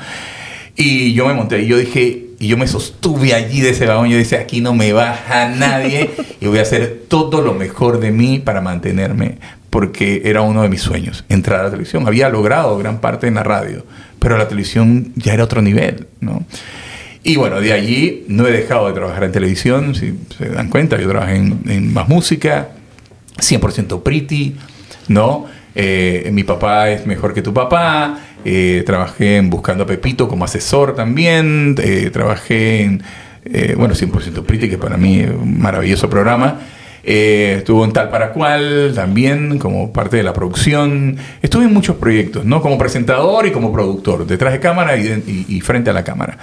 [0.75, 4.09] Y yo me monté y yo dije, y yo me sostuve allí de ese vagón,
[4.09, 6.11] yo dije, aquí no me baja nadie
[6.41, 9.39] y voy a hacer todo lo mejor de mí para mantenerme,
[9.71, 12.07] porque era uno de mis sueños, entrar a la televisión.
[12.07, 13.85] Había logrado gran parte en la radio,
[14.19, 16.45] pero la televisión ya era otro nivel, ¿no?
[17.29, 20.97] Y bueno, de allí no he dejado de trabajar en televisión, si se dan cuenta,
[20.97, 22.69] yo trabajé en, más música,
[23.39, 24.55] 100% pretty,
[25.09, 25.47] ¿no?
[25.75, 30.45] Eh, mi papá es mejor que tu papá, eh, trabajé en Buscando a Pepito como
[30.45, 33.03] asesor también, eh, trabajé en,
[33.45, 36.61] eh, bueno, 100% pretty, que para mí es un maravilloso programa.
[37.07, 41.17] Estuvo en Tal para Cual también como parte de la producción.
[41.41, 42.61] Estuve en muchos proyectos, ¿no?
[42.61, 45.07] Como presentador y como productor, detrás de cámara y,
[45.49, 46.39] y, y frente a la cámara.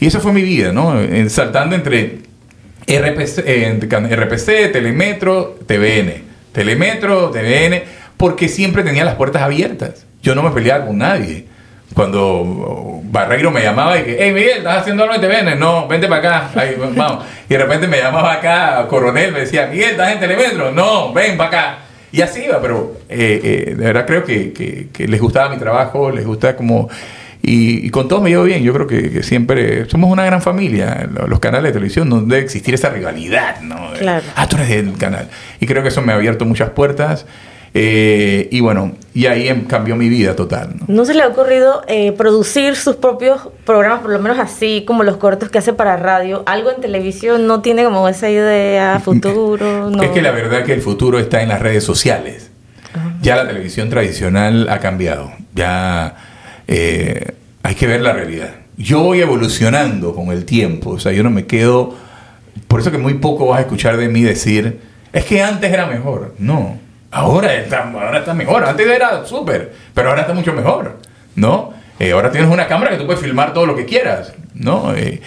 [0.00, 0.94] Y esa fue mi vida, ¿no?
[1.28, 2.18] saltando entre
[2.88, 3.44] RPC,
[4.10, 6.28] RPC Telemetro, TVN.
[6.52, 7.82] Telemetro, TVN,
[8.16, 10.06] porque siempre tenía las puertas abiertas.
[10.22, 11.46] Yo no me peleaba con nadie.
[11.94, 15.58] Cuando Barreiro me llamaba y que, hey Miguel, ¿estás haciendo algo en TVN?
[15.58, 16.60] No, vente para acá.
[16.60, 17.24] Ahí, vamos.
[17.48, 20.70] Y de repente me llamaba acá, Coronel, me decía, Miguel, ¿estás en Telemetro?
[20.70, 21.78] No, ven para acá.
[22.12, 25.58] Y así iba, pero eh, eh, de verdad creo que, que, que, les gustaba mi
[25.58, 26.88] trabajo, les gusta como
[27.42, 28.62] Y, y con todos me llevo bien.
[28.62, 31.08] Yo creo que, que siempre somos una gran familia.
[31.12, 33.92] Lo- Los canales de televisión no debe existir esa rivalidad, ¿no?
[33.98, 34.24] Claro.
[34.36, 35.28] Ah, tú eres del canal.
[35.60, 37.26] Y creo que eso me ha abierto muchas puertas.
[37.74, 40.76] Eh, y bueno, y ahí em- cambió mi vida total.
[40.80, 40.84] ¿no?
[40.88, 45.02] ¿No se le ha ocurrido eh, producir sus propios programas, por lo menos así como
[45.02, 46.42] los cortos que hace para radio?
[46.46, 49.90] ¿Algo en televisión no tiene como esa idea futuro?
[49.90, 50.02] No.
[50.02, 52.50] Es que la verdad que el futuro está en las redes sociales.
[53.20, 55.30] Ya la televisión tradicional ha cambiado.
[55.54, 56.16] Ya
[56.66, 58.50] eh, hay que ver la realidad.
[58.76, 60.90] Yo voy evolucionando con el tiempo.
[60.90, 61.94] O sea, yo no me quedo.
[62.66, 64.80] Por eso que muy poco vas a escuchar de mí decir,
[65.12, 66.34] es que antes era mejor.
[66.38, 66.78] No.
[67.18, 68.64] Ahora está, ahora está mejor.
[68.64, 70.96] Antes era súper, pero ahora está mucho mejor.
[71.34, 71.72] ¿No?
[71.98, 74.32] Eh, ahora tienes una cámara que tú puedes filmar todo lo que quieras.
[74.54, 74.94] ¿No?
[74.94, 75.20] Eh,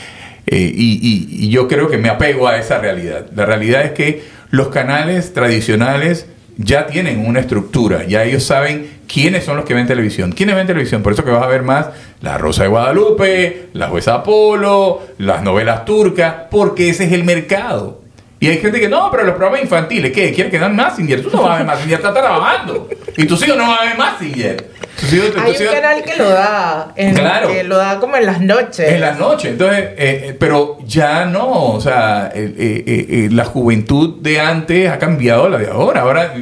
[0.47, 3.25] eh, y, y- yo creo que me apego a esa realidad.
[3.35, 6.27] La realidad es que los canales tradicionales
[6.57, 10.31] ya tienen una estructura, ya ellos saben quiénes son los que ven televisión.
[10.33, 11.01] ¿Quiénes ven televisión?
[11.01, 11.87] Por eso que vas a ver más
[12.21, 18.00] La Rosa de Guadalupe, La Jueza Apolo, las novelas turcas, porque ese es el mercado.
[18.41, 20.33] Y hay gente que no, pero los programas infantiles, ¿qué?
[20.33, 21.21] ¿Quieres que dan Massinger?
[21.21, 22.89] Tú no vas a ver Massinger, estás trabajando.
[23.15, 24.67] Y tus hijos no van a ver Massinger.
[24.99, 27.49] Tus hijos- Hay tus un hijos- canal que lo da, en- Claro.
[27.49, 28.79] que lo da como en las noches.
[28.91, 29.93] en la noche, entonces, eh,
[30.29, 35.67] eh, pero ya no, o sea, eh, la juventud de antes ha cambiado la de
[35.67, 36.01] ahora.
[36.01, 36.33] Ahora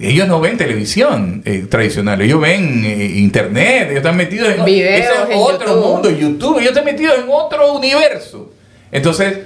[0.00, 5.00] ellos no ven televisión eh, tradicional, ellos ven eh, internet, ellos están metidos en Videos
[5.28, 5.84] es en otro YouTube.
[5.84, 8.52] mundo, YouTube, ellos están metidos en otro universo.
[8.92, 9.38] Entonces,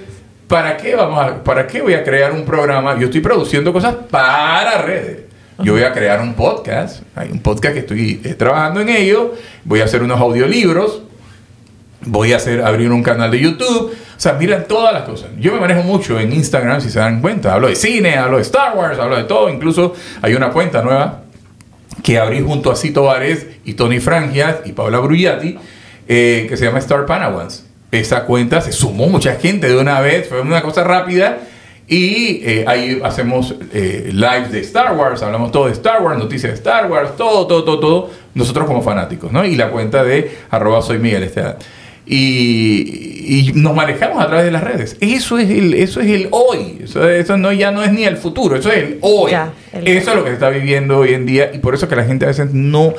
[0.47, 2.97] ¿para qué vamos a, para qué voy a crear un programa?
[2.99, 5.19] Yo estoy produciendo cosas para redes.
[5.59, 9.35] Yo voy a crear un podcast, hay un podcast que estoy eh, trabajando en ello,
[9.63, 11.01] voy a hacer unos audiolibros,
[12.01, 13.93] voy a hacer abrir un canal de YouTube.
[13.93, 15.29] O sea, miran todas las cosas.
[15.39, 17.53] Yo me manejo mucho en Instagram, si se dan cuenta.
[17.53, 19.49] Hablo de cine, hablo de Star Wars, hablo de todo.
[19.49, 21.21] Incluso hay una cuenta nueva
[22.03, 25.57] que abrí junto a Cito Vares y Tony Frangias y Paula Brugliati,
[26.07, 27.65] eh, que se llama Star Panawans.
[27.91, 31.39] Esa cuenta se sumó mucha gente de una vez, fue una cosa rápida.
[31.87, 36.51] Y eh, ahí hacemos eh, lives de Star Wars, hablamos todo de Star Wars, noticias
[36.51, 39.45] de Star Wars, todo, todo, todo, todo, nosotros como fanáticos, ¿no?
[39.45, 41.57] Y la cuenta de arroba soy Miguel Esteban.
[42.07, 44.97] Y, y nos manejamos a través de las redes.
[44.99, 46.79] Eso es el, eso es el hoy.
[46.83, 49.31] Eso, eso no, ya no es ni el futuro, eso es el hoy.
[49.31, 51.87] Ya, el eso es lo que se está viviendo hoy en día y por eso
[51.87, 52.95] que la gente a veces no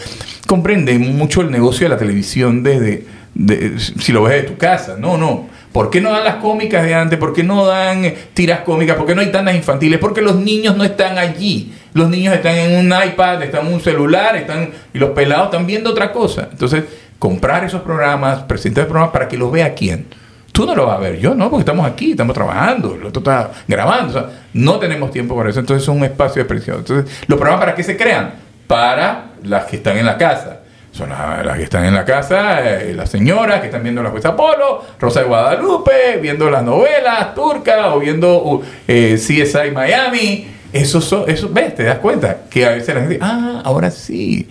[0.47, 3.05] comprende mucho el negocio de la televisión desde,
[3.39, 4.97] de- si lo ves de tu casa.
[4.99, 5.49] No, no.
[5.73, 7.19] ¿Por qué no dan las cómicas de antes?
[7.19, 8.97] ¿Por qué no dan eh, tiras cómicas?
[8.97, 9.99] ¿Por qué no hay tantas infantiles?
[9.99, 11.75] Porque los niños no están allí.
[11.93, 15.67] Los niños están en un iPad, están en un celular, están y los pelados están
[15.67, 16.49] viendo otra cosa.
[16.51, 16.85] Entonces,
[17.19, 20.07] comprar esos programas, presentar el programa para que los vea quién.
[20.53, 23.21] Tú no lo vas a ver, yo no, porque estamos aquí, estamos trabajando, el otro
[23.21, 26.79] está grabando, o sea, no tenemos tiempo para eso, entonces es un espacio de presión.
[26.79, 28.33] Entonces, ¿los programas para qué se crean?
[28.67, 30.56] Para las que están en la casa.
[30.97, 34.35] Son las, que están en la casa, eh, las señoras que están viendo la jueza
[34.35, 40.49] Polo, Rosa de Guadalupe, viendo las novelas turcas o viendo uh, eh, CSI Miami.
[40.73, 44.49] Eso, son, eso, ves, te das cuenta que a veces la gente, ah, ahora sí.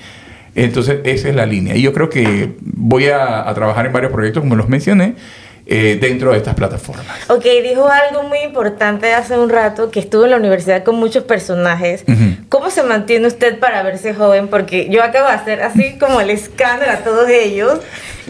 [0.54, 1.76] Entonces, esa es la línea.
[1.76, 5.16] Y yo creo que voy a trabajar en varios proyectos, como los mencioné,
[5.68, 7.06] eh, dentro de estas plataformas.
[7.30, 11.24] Ok, dijo algo muy importante hace un rato, que estuvo en la universidad con muchos
[11.24, 12.04] personajes.
[12.08, 12.46] Ujú.
[12.50, 14.48] ¿Cómo se mantiene usted para verse joven?
[14.48, 17.80] Porque yo acabo de hacer así como el escáner a todos ellos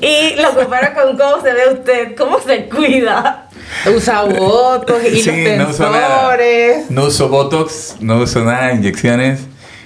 [0.01, 3.49] y lo comparo con cómo se ve usted, cómo se cuida.
[3.93, 6.37] Usa votos y Sí, los no uso nada.
[6.89, 9.41] No uso Botox, no uso nada, inyecciones.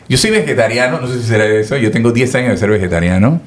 [0.08, 1.78] Yo soy vegetariano, no sé si será eso.
[1.78, 3.42] Yo tengo 10 años de ser vegetariano.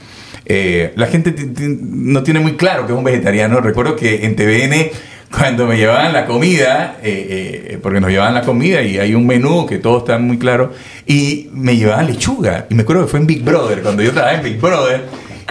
[0.45, 3.61] Eh, la gente no tiene muy claro que es un vegetariano.
[3.61, 4.91] Recuerdo que en TVN,
[5.31, 9.27] cuando me llevaban la comida, eh, eh, porque nos llevaban la comida y hay un
[9.27, 10.73] menú que todo está muy claro,
[11.07, 12.67] y me llevaban lechuga.
[12.69, 15.05] Y me acuerdo que fue en Big Brother, cuando yo trabajaba en Big Brother.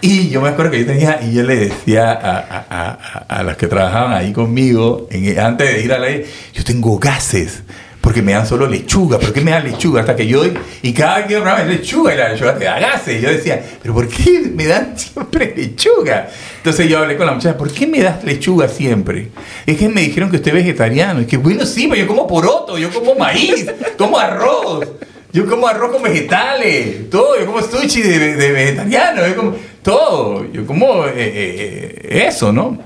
[0.04, 3.56] Y yo me acuerdo que yo tenía, y yo le decía a, a- a las
[3.58, 7.62] que trabajaban ahí conmigo, en- antes de ir a la yo tengo gases,
[8.02, 10.02] porque me dan solo lechuga, ¿por qué me dan lechuga?
[10.02, 10.44] Hasta que yo,
[10.82, 13.64] y cada vez que yo probaba lechuga, y la lechuga te da gases, yo decía,
[13.82, 16.28] pero ¿por qué me dan siempre lechuga?
[16.58, 19.30] Entonces yo hablé con la muchacha, ¿por qué me das lechuga siempre?
[19.66, 22.28] Es que me dijeron que usted es vegetariano, y que bueno, sí, pero yo como
[22.28, 24.88] poroto, yo como maíz, como arroz.
[25.34, 27.40] Yo como arroz con vegetales, todo.
[27.40, 30.52] Yo como sushi de, de vegetariano, yo como todo.
[30.52, 32.78] Yo como eh, eh, eh, eso, ¿no?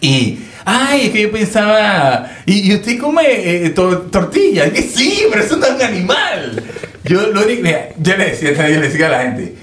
[0.00, 4.70] Y, ay, es que yo pensaba, y, y usted come eh, to- tortilla.
[4.72, 6.62] Que sí, pero eso no es un animal.
[7.04, 9.54] Yo lo mira, yo le decía, yo le decía a la gente,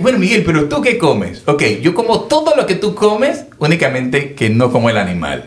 [0.00, 1.42] bueno, Miguel, pero tú qué comes?
[1.46, 5.46] Ok, yo como todo lo que tú comes, únicamente que no como el animal.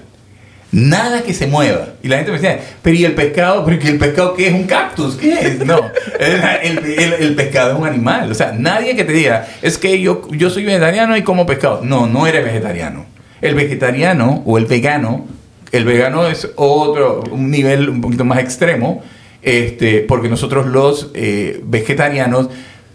[0.71, 1.93] Nada que se mueva.
[2.03, 3.63] Y la gente me decía, pero ¿y el pescado?
[3.63, 4.53] ¿Pero ¿y el pescado qué es?
[4.53, 5.15] ¿Un cactus?
[5.15, 5.65] ¿Qué es?
[5.65, 5.79] No,
[6.19, 8.29] el, el, el, pescado es un animal.
[8.29, 11.81] O sea, nadie que te diga, es que yo, yo soy vegetariano y como pescado.
[11.83, 13.05] No, no eres vegetariano.
[13.41, 15.25] El vegetariano o el vegano,
[15.71, 19.03] el vegano es otro, un nivel un poquito más extremo,
[19.41, 22.49] este, porque nosotros los eh, vegetarianos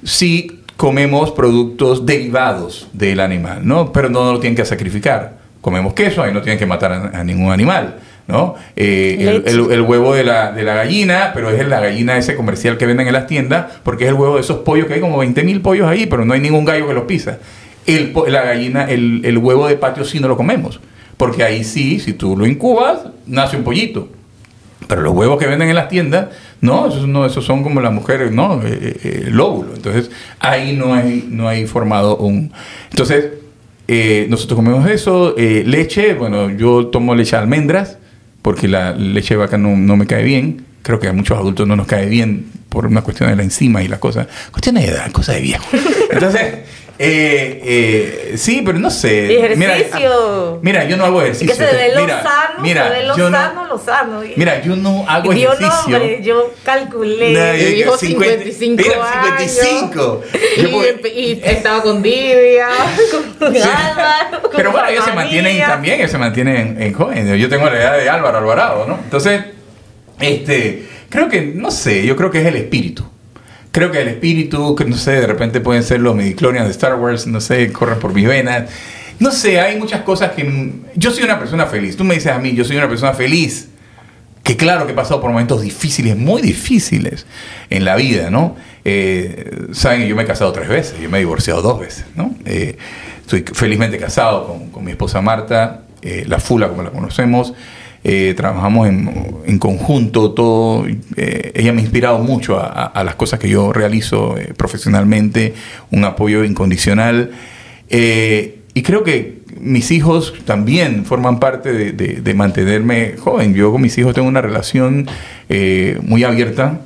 [0.05, 3.93] sí comemos productos derivados del animal, ¿no?
[3.93, 7.51] Pero no lo tienen que sacrificar comemos queso, ahí no tienen que matar a, ningún
[7.51, 7.97] animal.
[8.28, 8.55] ¿no?
[8.76, 12.86] Eh, el, huevo de la, de la, gallina, pero es la gallina ese comercial que
[12.86, 15.43] venden en las tiendas, porque es el huevo de esos pollos que hay como 20
[15.45, 17.38] mil pollos ahí, pero no hay ningún gallo que los pisa.
[17.87, 20.80] El, la gallina, el, el huevo de patio sí no lo comemos,
[21.16, 24.09] porque ahí sí, si tú lo incubas, nace un pollito.
[24.89, 26.28] Pero los huevos que venden en las tiendas,
[26.61, 28.61] no, esos, no, esos son como las mujeres, ¿no?
[28.62, 29.74] Eh, eh, el óvulo.
[29.74, 32.53] Entonces, ahí no hay, no hay formado un...
[32.91, 33.26] Entonces,
[33.89, 37.99] eh, nosotros comemos eso, eh, leche, bueno, yo tomo leche de almendras,
[38.41, 40.64] porque la leche de vaca no, no, me cae bien.
[40.83, 43.83] Creo que a muchos adultos no nos cae bien por una cuestión de la enzima
[43.83, 44.26] y la cosa.
[44.51, 45.64] Cuestión de edad, cosa de viejo.
[46.11, 46.55] Entonces,
[46.99, 49.38] eh, eh, sí, pero no sé.
[49.38, 50.61] ejercicio.
[50.62, 51.49] Mira, yo no hago ejercicio.
[51.49, 54.20] que se ve lo mira, sano, mira, se ve lo sano, lo sano.
[54.36, 55.88] Mira, yo no hago ejercicio.
[55.88, 57.32] Yo no, yo calculé.
[57.32, 60.22] No, yo dijo 55 mira, 55.
[60.57, 62.68] Y, y, estaba con Didia,
[63.38, 64.51] con Álvaro.
[64.55, 67.38] Pero bueno, ellos se mantienen también, ellos se mantienen en, jóvenes.
[67.40, 68.99] Yo tengo la edad de Álvaro Alvarado, ¿no?
[69.03, 69.43] Entonces,
[70.20, 73.05] este, creo que, no sé, yo creo que es el espíritu
[73.72, 76.94] creo que el espíritu, que no sé, de repente pueden ser los midichlorians de Star
[76.94, 78.70] Wars, no sé, corren por mis venas.
[79.18, 80.72] No sé, hay muchas cosas que...
[80.94, 81.96] Yo soy una persona feliz.
[81.96, 83.68] Tú me dices a mí, yo soy una persona feliz.
[84.42, 87.26] Que claro que he pasado por momentos difíciles, muy difíciles
[87.70, 88.56] en la vida, ¿no?
[88.84, 92.34] Eh, Saben, yo me he casado tres veces, yo me he divorciado dos veces, ¿no?
[92.44, 92.76] Eh,
[93.20, 97.54] estoy felizmente casado con, con mi esposa Marta, eh, la Fula como la conocemos.
[98.05, 100.86] Eh, trabajamos en, conjunto, todo.
[101.16, 105.55] Eh, ella me ha inspirado mucho a, las cosas que yo realizo eh, profesionalmente,
[105.90, 107.30] un apoyo incondicional.
[107.88, 113.55] y creo que mis hijos también forman parte de, mantenerme joven.
[113.55, 115.07] Yo con mis hijos tengo una relación
[116.03, 116.80] muy abierta,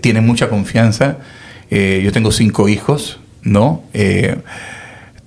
[0.00, 1.18] tienen mucha confianza.
[1.70, 3.82] yo tengo cinco hijos, ¿no?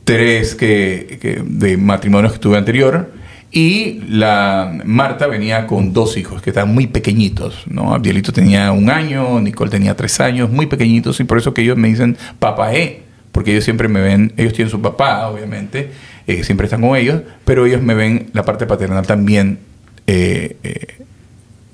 [0.05, 3.18] tres que, de matrimonios que tuve anterior
[3.51, 7.95] y la Marta venía con dos hijos que estaban muy pequeñitos, ¿no?
[7.95, 11.75] Abdielito tenía un año, Nicole tenía tres años, muy pequeñitos, y por eso que ellos
[11.75, 15.91] me dicen papá E, porque ellos siempre me ven, ellos tienen su papá, obviamente,
[16.27, 19.59] eh, siempre están con ellos, pero ellos me ven la parte paternal también
[20.05, 20.97] eh, eh,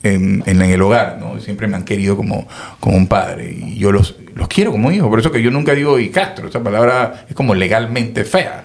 [0.03, 1.41] en, en, el hogar, ¿no?
[1.41, 2.47] Siempre me han querido como,
[2.79, 5.73] como un padre, y yo los, los quiero como hijos, por eso que yo nunca
[5.73, 8.63] digo y Castro, esa palabra es como legalmente fea,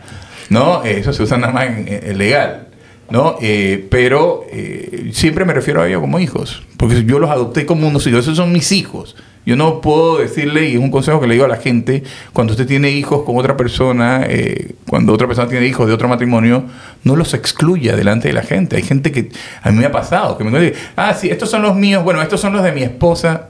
[0.48, 0.84] ¿no?
[0.84, 2.69] Eso se usa nada más en legal.
[3.10, 3.36] ¿No?
[3.40, 7.88] Eh, pero eh, siempre me refiero a ellos como hijos, porque yo los adopté como
[7.88, 9.16] unos hijos, esos son mis hijos.
[9.46, 12.52] Yo no puedo decirle, y es un consejo que le digo a la gente, cuando
[12.52, 16.64] usted tiene hijos con otra persona, eh, cuando otra persona tiene hijos de otro matrimonio,
[17.04, 18.76] no los excluya delante de la gente.
[18.76, 19.30] Hay gente que
[19.62, 22.20] a mí me ha pasado, que me dice, ah, sí, estos son los míos, bueno,
[22.20, 23.48] estos son los de mi esposa.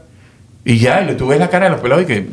[0.64, 2.26] Y ya, y tú ves la cara de los pelados y que,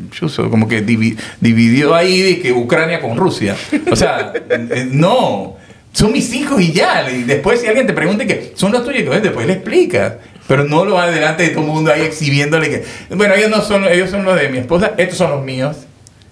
[0.49, 3.55] como que dividió ahí de que Ucrania con Rusia.
[3.89, 4.33] O sea,
[4.91, 5.55] no
[5.91, 7.09] son mis hijos y ya.
[7.09, 10.13] Y después si alguien te pregunta que son los tuyos, después le explicas.
[10.47, 12.83] Pero no lo va delante de todo el mundo ahí exhibiéndole que,
[13.15, 15.75] bueno, ellos no son, ellos son los de mi esposa, estos son los míos.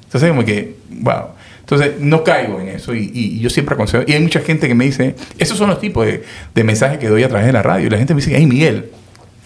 [0.06, 1.30] Entonces como que, wow.
[1.60, 4.03] Entonces no caigo en eso y, yo siempre aconsejo.
[4.08, 7.10] Y hay mucha gente que me dice, esos son los tipos de, de mensajes que
[7.10, 7.88] doy a través de la radio.
[7.88, 8.91] Y la gente me dice, hey Miguel,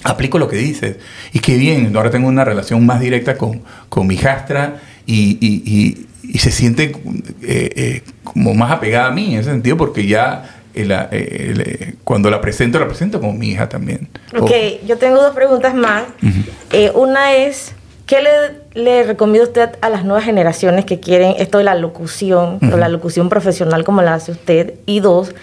[0.04, 0.98] aplico lo que dices.
[1.34, 5.64] Y qué bien, ahora tengo una relación más directa con, con mi jastra y, y,
[5.66, 6.06] y
[6.38, 6.92] se siente
[7.42, 12.40] eh, eh, como más apegada a mí en ese sentido porque ya eh, cuando la
[12.40, 14.08] presento, la presento como mi hija también.
[14.40, 14.52] Ok,
[14.86, 16.04] yo tengo dos preguntas más.
[16.94, 17.74] una es,
[18.06, 22.60] ¿qué le, le, recomienda usted a las nuevas generaciones que quieren esto de la locución,
[22.72, 24.76] o la locución profesional como la hace usted?
[24.86, 25.34] Y dos,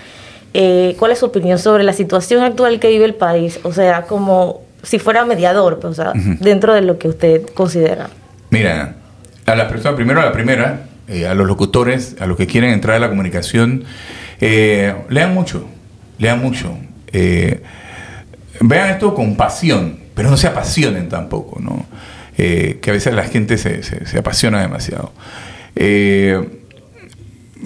[0.53, 3.59] ¿cuál es su opinión sobre la situación actual que vive el país?
[3.65, 8.09] O sea, como si fuera mediador, pues, o sea, dentro de lo que usted considera.
[8.51, 8.95] Mira,
[9.47, 12.71] a la persona, primero a la primera, eh, a los locutores, a los que quieren
[12.71, 13.85] entrar a la comunicación,
[14.41, 15.67] eh, lean mucho,
[16.19, 16.77] lean mucho.
[17.13, 17.63] Eh,
[18.61, 21.87] vean esto con pasión, pero no se apasionen tampoco, ¿no?
[22.37, 25.11] que a veces la gente se, se apasiona demasiado.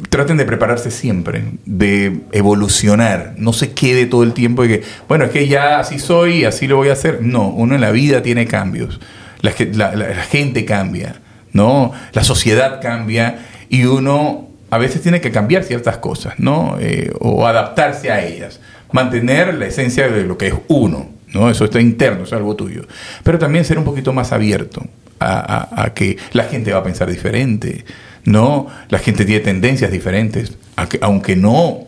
[0.08, 5.24] traten de prepararse siempre, de evolucionar, no se quede todo el tiempo de que, bueno,
[5.24, 7.20] es que ya así soy, así lo voy a hacer.
[7.20, 9.00] No, uno en la vida tiene cambios,
[9.42, 9.52] la,
[9.96, 11.20] la gente cambia.
[11.52, 11.92] ¿No?
[12.12, 16.76] La sociedad cambia y uno a veces tiene que cambiar ciertas cosas, ¿no?
[16.80, 18.60] Eh, o adaptarse a ellas.
[18.92, 21.48] mantener la esencia de lo que es uno, ¿no?
[21.48, 22.82] Eso está interno, es algo tuyo.
[23.22, 24.82] Pero también ser un poquito más abierto
[25.20, 27.84] a, que la gente va a pensar diferente,
[28.24, 28.66] ¿no?
[28.88, 30.56] La gente tiene tendencias diferentes,
[31.02, 31.86] aunque no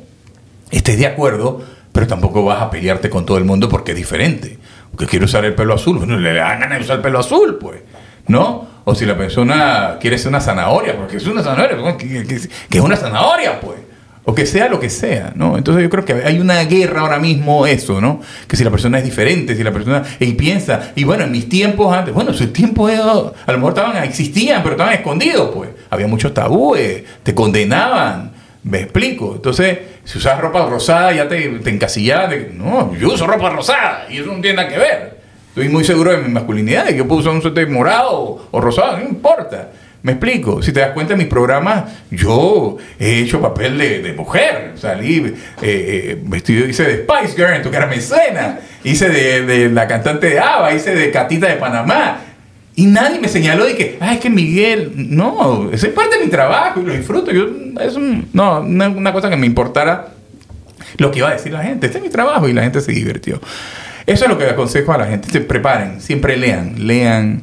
[0.71, 4.59] estés de acuerdo, pero tampoco vas a pelearte con todo el mundo porque es diferente.
[4.91, 7.59] Porque quiere usar el pelo azul, no le dan ganas de usar el pelo azul,
[7.59, 7.81] pues,
[8.27, 8.67] ¿no?
[8.85, 12.97] O si la persona quiere ser una zanahoria, porque es una zanahoria, que, es una
[12.97, 13.79] zanahoria, pues
[14.25, 15.59] o que sea lo que sea, ¿no?
[15.59, 18.21] Entonces yo creo que hay una guerra ahora mismo eso, ¿no?
[18.47, 21.49] Que si la persona es diferente, si la persona y piensa, y bueno, en mis
[21.49, 25.71] tiempos antes, bueno, sus tiempos a lo mejor estaban existían, pero estaban escondidos, pues.
[25.91, 29.33] Había muchos tabúes, te condenaban, me explico.
[29.35, 34.19] Entonces, si usas ropa rosada ya te, te encasillabas no, yo uso ropa rosada y
[34.19, 35.12] eso no tiene nada que ver.
[35.53, 38.59] Estoy muy seguro de mi masculinidad, de que yo puedo usar un suéter morado o
[38.59, 39.69] rosado, no importa.
[40.03, 44.73] Me explico, si te das cuenta en mis programas, yo he hecho papel de, mujer.
[44.77, 49.87] Salí eh, eh, vestido, hice de Spice Girl en tu cara escena, hice de, la
[49.87, 52.21] cantante de Ava, hice de Catita de Panamá.
[52.75, 56.25] Y nadie me señaló de que, ah, es que Miguel, no, eso es parte de
[56.25, 57.31] mi trabajo y lo disfruto.
[57.31, 57.49] Yo,
[57.79, 57.99] es
[58.33, 60.15] no, una, una cosa que me importara
[60.97, 61.89] lo que iba a decir la gente.
[61.89, 63.39] Este es mi trabajo y la gente se divirtió.
[64.07, 65.31] Eso es lo que aconsejo a la gente.
[65.31, 67.43] Se preparen, siempre lean, lean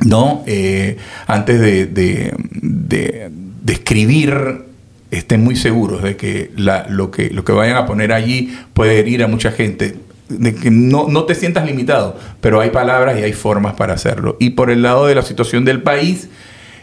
[0.00, 0.42] ¿no?
[0.46, 3.30] Eh, antes de, de,
[3.66, 4.64] escribir,
[5.10, 6.50] estén muy seguros de que,
[6.88, 9.96] lo que lo que vayan a poner allí puede herir a mucha gente.
[10.28, 14.36] De que no, no te sientas limitado, pero hay palabras y hay formas para hacerlo.
[14.40, 16.28] Y por el lado de la situación del país,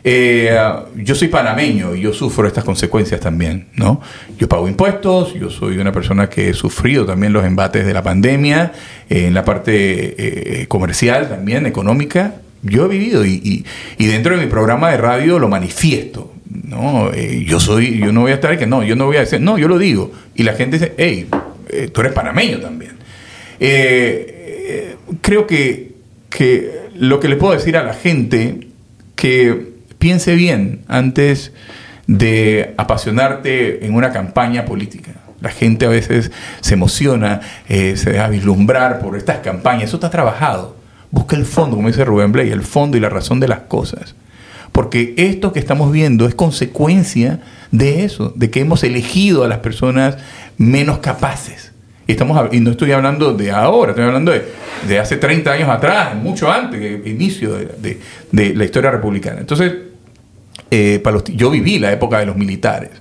[0.03, 0.57] eh,
[0.95, 4.01] yo soy panameño y yo sufro estas consecuencias también, ¿no?
[4.37, 8.03] Yo pago impuestos, yo soy una persona que he sufrido también los embates de la
[8.03, 8.71] pandemia,
[9.09, 13.65] eh, en la parte comercial también, económica, yo he vivido y,
[13.97, 16.33] dentro de mi programa de radio lo manifiesto.
[16.49, 19.21] No, eh, yo soy, yo no voy a estar que no, yo no voy a
[19.21, 20.11] decir, no, yo lo digo.
[20.35, 21.27] Y la gente dice, hey,
[21.69, 22.91] eh, tú eres panameño también.
[23.59, 25.93] Eh, creo que,
[26.29, 28.67] que lo que le puedo decir a la gente,
[29.15, 29.70] que
[30.01, 31.53] piense bien antes
[32.07, 35.11] de apasionarte en una campaña política.
[35.39, 40.81] La gente a veces se emociona, se deja vislumbrar por estas campañas, eso está trabajado
[41.11, 44.15] Busca el fondo, como dice Rubén Blay, el fondo y la razón de las cosas.
[44.71, 47.41] Porque esto que estamos viendo es consecuencia
[47.71, 50.17] de eso, de que hemos elegido a las personas
[50.57, 51.73] menos capaces.
[52.07, 56.15] Y, estamos, y no estoy hablando de ahora, estoy hablando de, hace 30 años atrás,
[56.15, 57.99] mucho antes, inicio de,
[58.31, 59.41] la historia republicana.
[59.41, 59.73] Entonces,
[60.69, 61.01] eh,
[61.33, 62.91] yo viví la época de los militares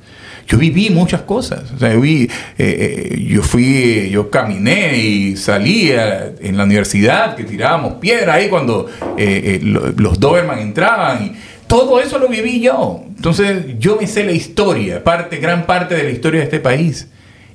[0.51, 1.71] yo viví muchas cosas.
[1.71, 7.37] O sea, yo, vi, eh, eh, yo fui, yo caminé y salía en la universidad,
[7.37, 11.25] que tirábamos piedra ahí cuando eh, los Doberman entraban.
[11.25, 11.33] Y
[11.69, 13.05] todo eso lo viví yo.
[13.07, 17.07] Entonces, yo me sé la historia, parte, gran parte de la historia de este país.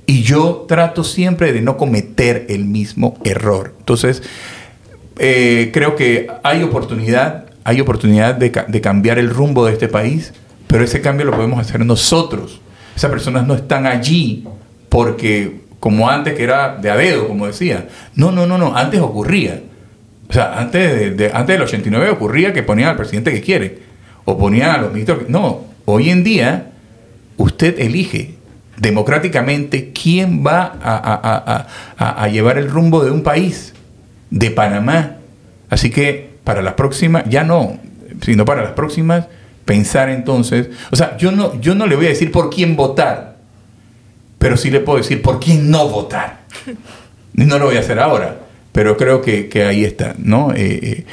[0.06, 3.74] Y yo trato siempre de no cometer el mismo error.
[3.78, 4.22] Entonces,
[5.16, 10.32] creo que hay oportunidad, hay oportunidad de, de cambiar el rumbo de este país,
[10.66, 12.60] pero ese cambio lo podemos hacer nosotros
[12.96, 14.44] esas personas no están allí
[14.88, 17.88] porque, como antes que era de a dedo, como decía.
[18.14, 19.60] No, no, no, no, antes ocurría.
[20.28, 23.78] O sea, antes, de, antes del 89 ocurría que ponían al presidente que quiere,
[24.24, 25.28] o ponían a los ministros.
[25.28, 26.72] No, hoy en día
[27.36, 28.34] usted elige
[28.78, 31.66] democráticamente quién va a,
[31.98, 33.74] a, llevar el rumbo de un país,
[34.30, 35.16] de Panamá.
[35.68, 37.76] Así que para las próximas, ya no,
[38.20, 39.26] sino para las próximas,
[39.64, 43.38] pensar entonces, o sea, yo no, yo no le voy a decir por quién votar,
[44.38, 46.42] pero sí le puedo decir por quién no votar.
[47.34, 48.38] No lo voy a hacer ahora,
[48.70, 50.52] pero creo que, ahí está, ¿no?
[50.54, 51.06] Eh, eh,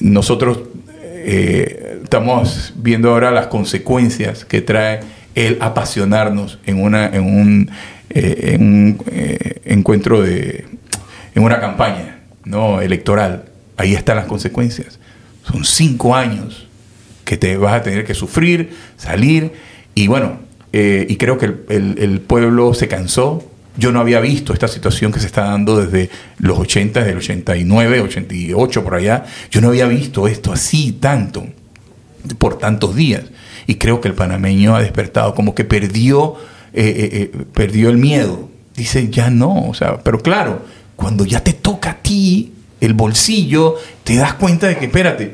[0.00, 0.60] nosotros
[1.04, 5.00] eh, estamos viendo ahora las consecuencias que trae
[5.34, 7.70] el apasionarnos en, una, en un,
[8.08, 8.98] en un
[9.64, 10.64] encuentro de,
[11.34, 12.80] en una campaña ¿no?
[12.80, 13.51] electoral.
[13.82, 15.00] Ahí están las consecuencias.
[15.44, 16.68] Son cinco años
[17.24, 19.54] que te vas a tener que sufrir, salir.
[19.92, 20.38] Y bueno,
[20.72, 23.42] eh, y creo que el, pueblo se cansó.
[23.76, 27.18] Yo no había visto esta situación que se está dando desde los 80, desde el
[27.18, 29.24] 89, 88 por allá.
[29.50, 31.44] Yo no había visto esto así tanto,
[32.38, 33.24] por tantos días.
[33.66, 36.36] Y creo que el panameño ha despertado, como que perdió,
[36.72, 38.48] eh, eh, perdió el miedo.
[38.76, 40.64] Dice, ya no, o sea, pero claro,
[40.94, 42.52] cuando ya te toca a ti
[42.82, 45.32] el bolsillo, te das cuenta de que, espérate,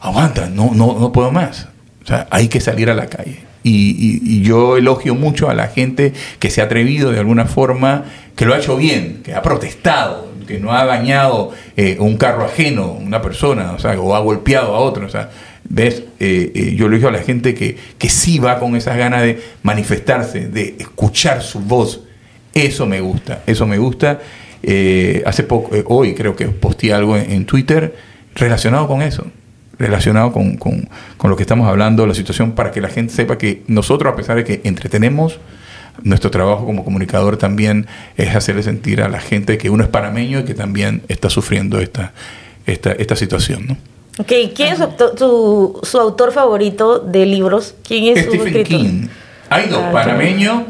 [0.00, 1.68] aguanta, no, no, no puedo más.
[2.02, 3.38] O sea, hay que salir a la calle.
[3.62, 8.46] Y, yo elogio mucho a la gente que se ha atrevido de alguna forma, que
[8.46, 12.92] lo ha hecho bien, que ha protestado, que no ha dañado eh, un carro ajeno,
[12.92, 15.06] una persona, o, sea, o ha golpeado a otro.
[15.06, 15.30] O sea,
[15.68, 16.02] ¿ves?
[16.18, 19.40] Eh, eh, yo elogio a la gente que, que sí va con esas ganas de
[19.62, 22.00] manifestarse, de escuchar su voz
[22.54, 24.18] Eso me gusta, eso me gusta.
[24.62, 27.94] Eh, hace poco, eh, hoy creo que posteé algo en, en Twitter
[28.34, 29.26] relacionado con eso,
[29.78, 33.38] relacionado con, con, con, lo que estamos hablando, la situación, para que la gente sepa
[33.38, 35.38] que nosotros, a pesar de que entretenemos,
[36.02, 37.86] nuestro trabajo como comunicador también
[38.16, 41.80] es hacerle sentir a la gente que uno es panameño y que también está sufriendo
[41.80, 42.12] esta,
[42.66, 43.66] esta, esta situación.
[43.66, 43.76] ¿no?
[44.18, 44.78] Ok, ¿quién es
[45.16, 47.74] su, su, autor favorito de libros?
[47.86, 48.80] ¿Quién es Stephen su escritor?
[48.80, 49.08] King.
[49.50, 50.66] Hay dos, Ah, panameño.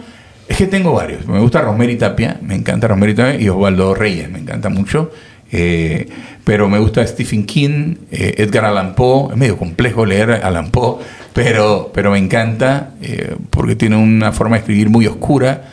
[0.49, 1.27] Es que tengo varios.
[1.27, 5.13] Me gusta Rosemary Tapia, me encanta Rosemary Tapia y Osvaldo Reyes, me encanta mucho.
[5.51, 6.09] Eh,
[6.45, 9.33] pero me gusta Stephen King, eh, Edgar Allan Poe.
[9.33, 11.03] Es medio complejo leer Allan Poe,
[11.35, 15.65] pero, pero me encanta eh, porque tiene una forma de escribir muy oscura.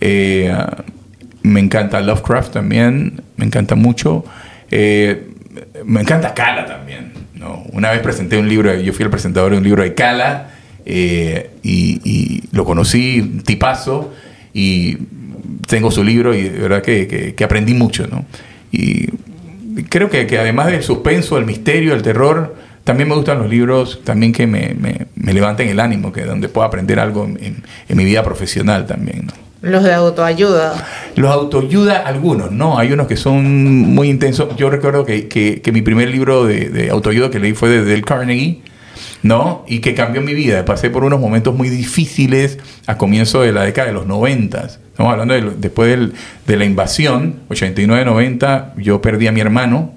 [0.00, 4.24] Me encanta Lovecraft también, me encanta mucho.
[4.70, 7.12] Me encanta Cala también.
[7.34, 7.64] ¿no?
[7.72, 11.50] Una vez presenté un libro, yo fui el presentador de un libro de Cala eh,
[11.62, 14.12] y, y lo conocí, tipazo,
[14.54, 14.96] y
[15.66, 18.06] tengo su libro y de verdad que, que- que aprendí mucho.
[18.06, 18.24] ¿no?
[18.72, 19.06] Y
[19.88, 24.00] creo que, que además del suspenso, el misterio, el terror, también me gustan los libros
[24.02, 27.96] también que me, me, me levanten el ánimo, que donde pueda aprender algo en, en-
[27.96, 29.26] mi vida profesional también.
[29.26, 29.32] ¿no?
[29.60, 30.86] Los de autoayuda.
[31.16, 32.78] Los autoayuda algunos, ¿no?
[32.78, 33.44] Hay unos que son
[33.94, 34.56] muy intensos.
[34.56, 37.84] Yo recuerdo que, que- que mi primer libro de, de autoayuda que leí fue de
[37.84, 38.60] Dale Carnegie,
[39.22, 39.64] ¿no?
[39.66, 40.64] Y que cambió mi vida.
[40.64, 44.64] Pasé por unos momentos muy difíciles a comienzo de la década de los 90.
[44.66, 46.12] Estamos hablando de, después del-
[46.46, 49.92] de la invasión, 89-90, yo perdí a mi hermano,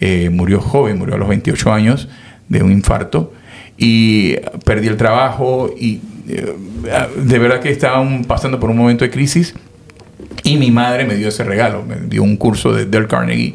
[0.00, 2.08] eh, murió joven, murió a los 28 años
[2.48, 3.32] de un infarto
[3.78, 6.54] y perdí el trabajo y eh,
[7.16, 9.54] de verdad que estaban pasando por un momento de crisis
[10.42, 13.54] y mi madre me dio ese regalo, me dio un curso de Dale Carnegie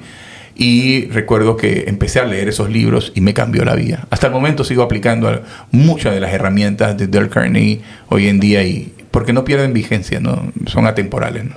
[0.56, 4.08] y recuerdo que empecé a leer esos libros y me cambió la vida.
[4.10, 5.42] Hasta el momento sigo aplicando
[5.72, 10.20] muchas de las herramientas de Dale Carnegie hoy en día y porque no pierden vigencia,
[10.20, 11.46] no son atemporales.
[11.46, 11.56] ¿no?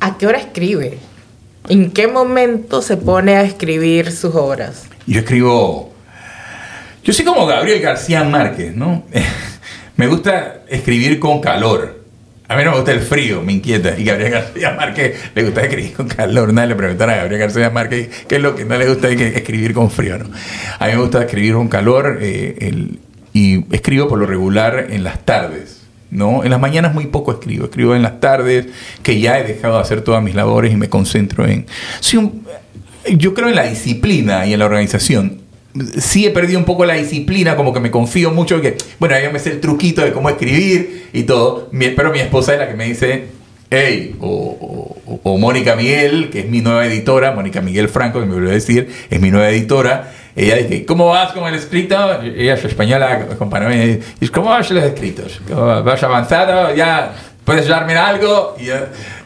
[0.00, 0.98] ¿A qué hora escribe?
[1.68, 4.84] ¿En qué momento se pone a escribir sus obras?
[5.06, 5.92] Yo escribo.
[7.04, 9.04] Yo soy como Gabriel García Márquez, ¿no?
[9.96, 11.99] me gusta escribir con calor.
[12.50, 13.96] A mí no me gusta el frío, me inquieta.
[13.96, 16.52] Y Gabriel García Márquez le gusta escribir con calor.
[16.52, 19.72] Nadie le preguntará a Gabriel García Márquez qué es lo que no le gusta escribir
[19.72, 20.26] con frío, ¿no?
[20.80, 22.88] A mí me gusta escribir con calor eh,
[23.32, 25.76] y escribo por lo regular en las tardes.
[26.10, 26.42] ¿no?
[26.42, 28.66] En las mañanas muy poco escribo, escribo en las tardes,
[29.04, 31.66] que ya he dejado de hacer todas mis labores y me concentro en...
[32.00, 32.44] Soy un-
[33.16, 35.39] yo creo en la disciplina y en la organización.
[35.98, 39.30] Sí he perdido un poco la disciplina, como que me confío mucho que, bueno, ya
[39.30, 42.68] me sé el truquito de cómo escribir y todo, Mi- pero mi esposa es la
[42.68, 43.26] que me dice,
[43.70, 48.26] hey, o, o- o Mónica Miguel, que es mi nueva editora, Mónica Miguel Franco, que
[48.26, 52.20] me volvió a decir, es mi nueva editora, ella dice, ¿cómo vas con el escrito?
[52.22, 53.26] Ella es española,
[54.20, 55.40] dice, ¿cómo vas los escritos?
[55.48, 56.74] ¿Cómo ¿Vas avanzado?
[56.74, 57.12] ¿Ya
[57.50, 58.54] puedes darme algo?
[58.60, 58.76] Y yo,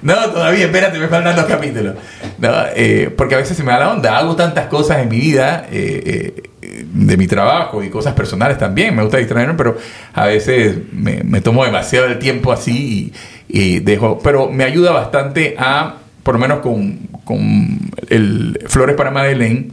[0.00, 1.94] no, todavía, espérate, me faltan dos capítulos.
[2.38, 5.20] No, eh, porque a veces se me da la onda, hago tantas cosas en mi
[5.20, 9.76] vida, eh, eh, de mi trabajo y cosas personales también, me gusta distraerme, pero
[10.14, 13.12] a veces me, me tomo demasiado el tiempo así
[13.46, 18.96] y, y dejo, pero me ayuda bastante a, por lo menos con, con el Flores
[18.96, 19.68] para Madeleine,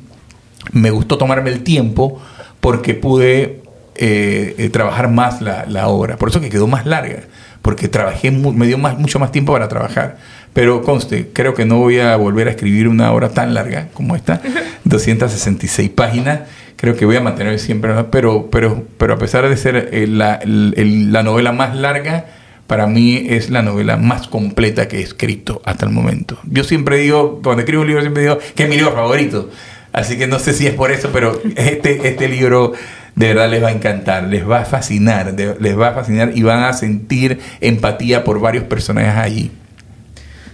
[0.74, 2.22] me gustó tomarme el tiempo
[2.60, 3.62] porque pude
[3.96, 6.18] eh, eh, trabajar más la, la obra.
[6.18, 7.24] Por eso que quedó más larga,
[7.62, 10.18] porque trabajé, me dio más, mucho más tiempo para trabajar.
[10.54, 14.16] Pero conste, creo que no voy a volver a escribir una obra tan larga como
[14.16, 14.42] esta,
[14.84, 16.42] 266 páginas.
[16.76, 18.10] Creo que voy a mantener siempre, ¿no?
[18.10, 22.26] pero, pero, pero a pesar de ser eh, la, la novela más larga,
[22.66, 26.40] para mí es la novela más completa que he escrito hasta el momento.
[26.46, 29.50] Yo siempre digo, cuando escribo un libro, siempre digo que es mi libro favorito.
[29.94, 32.74] Así que no sé si es por eso, pero este, este libro
[33.16, 36.44] de verdad les va a encantar, les va a fascinar, les va a fascinar y
[36.44, 39.52] van a sentir empatía por varios personajes allí.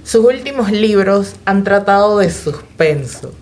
[0.04, 3.34] Sus últimos libros han tratado de suspenso.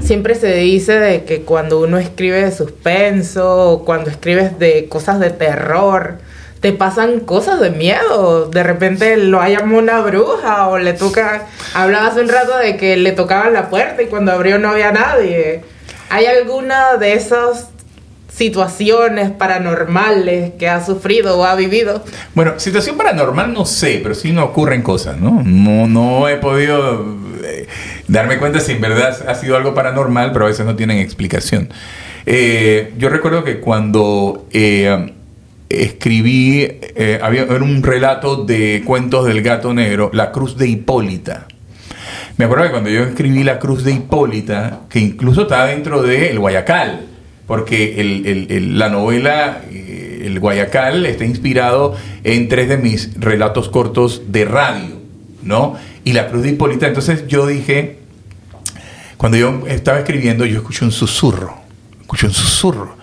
[0.00, 5.20] Siempre se dice de que cuando uno escribe de suspenso, o cuando escribes de cosas
[5.20, 6.18] de terror,
[6.60, 8.46] te pasan cosas de miedo.
[8.46, 11.46] De repente lo llama una bruja o le toca...
[11.74, 14.92] Hablaba hace un rato de que le tocaban la puerta y cuando abrió no había
[14.92, 15.62] nadie.
[16.08, 17.71] ¿Hay alguna de esas
[18.34, 22.02] situaciones paranormales que ha sufrido o ha vivido?
[22.34, 25.42] Bueno, situación paranormal no sé, pero sí no ocurren cosas, ¿no?
[25.44, 27.04] No, no he podido
[27.44, 27.66] eh,
[28.08, 31.68] darme cuenta si en verdad ha sido algo paranormal, pero a veces no tienen explicación.
[32.24, 35.12] Eh, yo recuerdo que cuando eh,
[35.68, 36.68] escribí,
[37.20, 41.48] había era un relato de cuentos del gato negro, La Cruz de Hipólita.
[42.38, 46.30] Me acuerdo que cuando yo escribí La Cruz de Hipólita, que incluso está dentro de
[46.30, 47.11] El Guayacal,
[47.46, 54.44] porque la novela eh, El Guayacal está inspirado en tres de mis relatos cortos de
[54.44, 55.02] radio.
[55.42, 55.76] ¿no?
[56.04, 56.86] Y la cruz de Hipólita.
[56.86, 57.98] Entonces yo dije,
[59.16, 61.56] cuando yo estaba escribiendo, yo escuché un susurro,
[62.00, 62.96] escuché un susurro.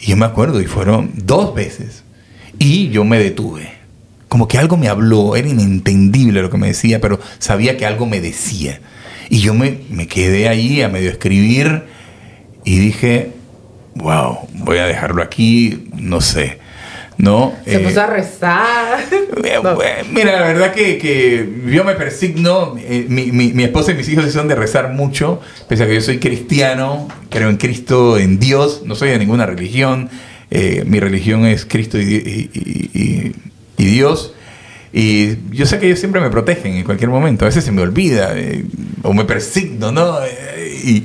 [0.00, 2.04] Y yo me acuerdo, y fueron dos veces.
[2.58, 3.72] Y yo me detuve.
[4.28, 8.06] Como que algo me habló, era inentendible lo que me decía, pero sabía que algo
[8.06, 8.80] me decía.
[9.30, 11.84] Y yo me, me quedé ahí a medio escribir
[12.64, 13.32] y dije,
[13.96, 16.58] wow, voy a dejarlo aquí, no sé.
[17.18, 17.54] ¿no?
[17.64, 18.98] Se puso a rezar.
[19.46, 23.94] Eh, mira, la verdad que, que yo me persigno, eh, mi, mi, mi, esposa y
[23.94, 28.18] mis hijos son de rezar mucho, pese a que yo soy cristiano, creo en Cristo,
[28.18, 30.10] en Dios, no soy de ninguna religión,
[30.50, 33.32] eh, mi religión es Cristo y, y,
[33.78, 34.34] y, Dios.
[34.92, 37.82] Y yo sé que ellos siempre me protegen en cualquier momento, a veces se me
[37.82, 38.34] olvida,
[39.02, 40.18] o me persigno, ¿no?
[40.84, 41.04] y,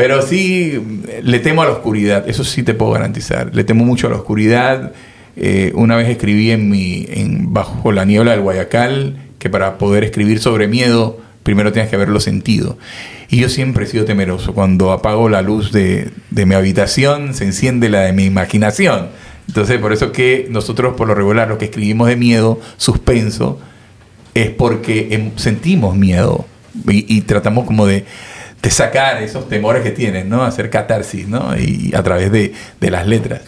[0.00, 0.80] pero sí,
[1.22, 4.16] le temo a la oscuridad, eso sí te puedo garantizar, le temo mucho a la
[4.16, 4.92] oscuridad.
[5.36, 10.02] Eh, una vez escribí en mi, en, bajo la niebla del Guayacal que para poder
[10.02, 12.78] escribir sobre miedo, primero tienes que haberlo sentido.
[13.28, 14.54] Y yo siempre he sido temeroso.
[14.54, 19.08] Cuando apago la luz de, de mi habitación, se enciende la de mi imaginación.
[19.48, 23.60] Entonces, por eso que nosotros, por lo regular, lo que escribimos de miedo, suspenso,
[24.32, 26.46] es porque sentimos miedo
[26.86, 28.06] y tratamos como de,
[28.62, 30.42] de, sacar esos temores que tienes, ¿no?
[30.44, 31.56] Hacer catarsis, ¿no?
[31.56, 33.42] Y a través de, de las letras.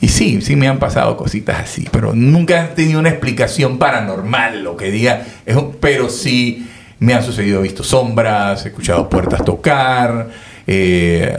[0.00, 4.62] Y sí, sí me han pasado cositas así, pero nunca he tenido una explicación paranormal,
[4.62, 9.44] lo que diga, es pero sí me han sucedido, he visto sombras, he escuchado puertas
[9.44, 10.28] tocar,
[10.66, 11.36] eh,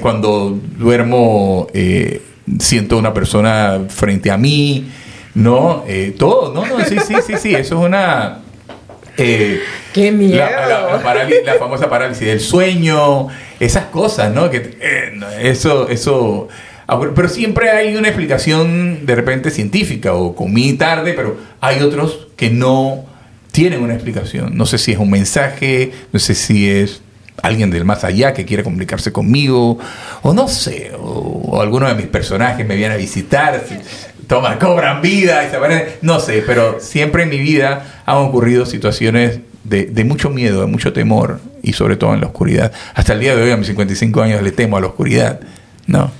[0.00, 2.22] cuando duermo eh,
[2.58, 4.88] siento una persona frente a mí,
[5.34, 5.84] ¿no?
[5.86, 8.42] Eh, todo, no, no, sí, sí, sí, sí, eso es una...
[9.18, 9.60] Eh,
[9.92, 10.38] ¡Qué miedo!
[10.38, 10.98] La,
[11.44, 14.48] la, famosa parálisis del sueño, esas cosas, ¿no?
[14.48, 15.12] Que, eh,
[15.42, 16.48] eso, eso
[16.90, 22.28] Ah, pero siempre hay una explicación de repente científica o comí tarde, pero hay otros
[22.34, 23.04] que no
[23.52, 24.56] tienen una explicación.
[24.56, 27.02] No sé si es un mensaje, no sé si es
[27.42, 29.78] alguien del más allá que quiere comunicarse conmigo,
[30.22, 33.62] o no sé, o, alguno de mis personajes me viene a visitar,
[34.28, 35.58] toma, cobran vida, y se
[36.02, 40.66] no sé, pero siempre en mi vida han ocurrido situaciones de, de, mucho miedo, de
[40.66, 42.70] mucho temor, y sobre todo en la oscuridad.
[42.94, 45.40] Hasta el día de hoy, a mis 55 años, le temo a la oscuridad,
[45.86, 46.12] ¿no?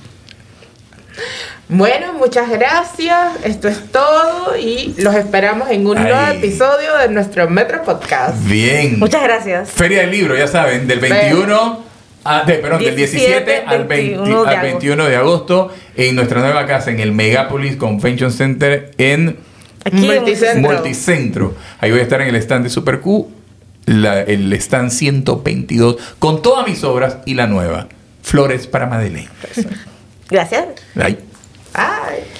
[1.69, 3.29] Bueno, muchas gracias.
[3.43, 8.43] Esto es todo y los esperamos en un nuevo episodio de nuestro Metro Podcast.
[8.45, 8.97] Bien.
[8.97, 9.69] Muchas gracias.
[9.69, 11.88] Feria del Libro, ya saben, del 21
[12.23, 16.65] a, de, perdón, del 17 al, 21 de, al 21 de agosto en nuestra nueva
[16.65, 19.37] casa en el Megapolis Convention Center en
[19.91, 20.71] Multicentro.
[20.71, 21.55] Multicentro.
[21.79, 23.29] Ahí voy a estar en el stand de Super Q,
[23.85, 27.87] el stand 122 con todas mis obras y la nueva
[28.21, 29.29] Flores para Madeleine.
[30.29, 30.65] Gracias.
[30.95, 31.17] Bye.
[31.73, 32.38] Bye.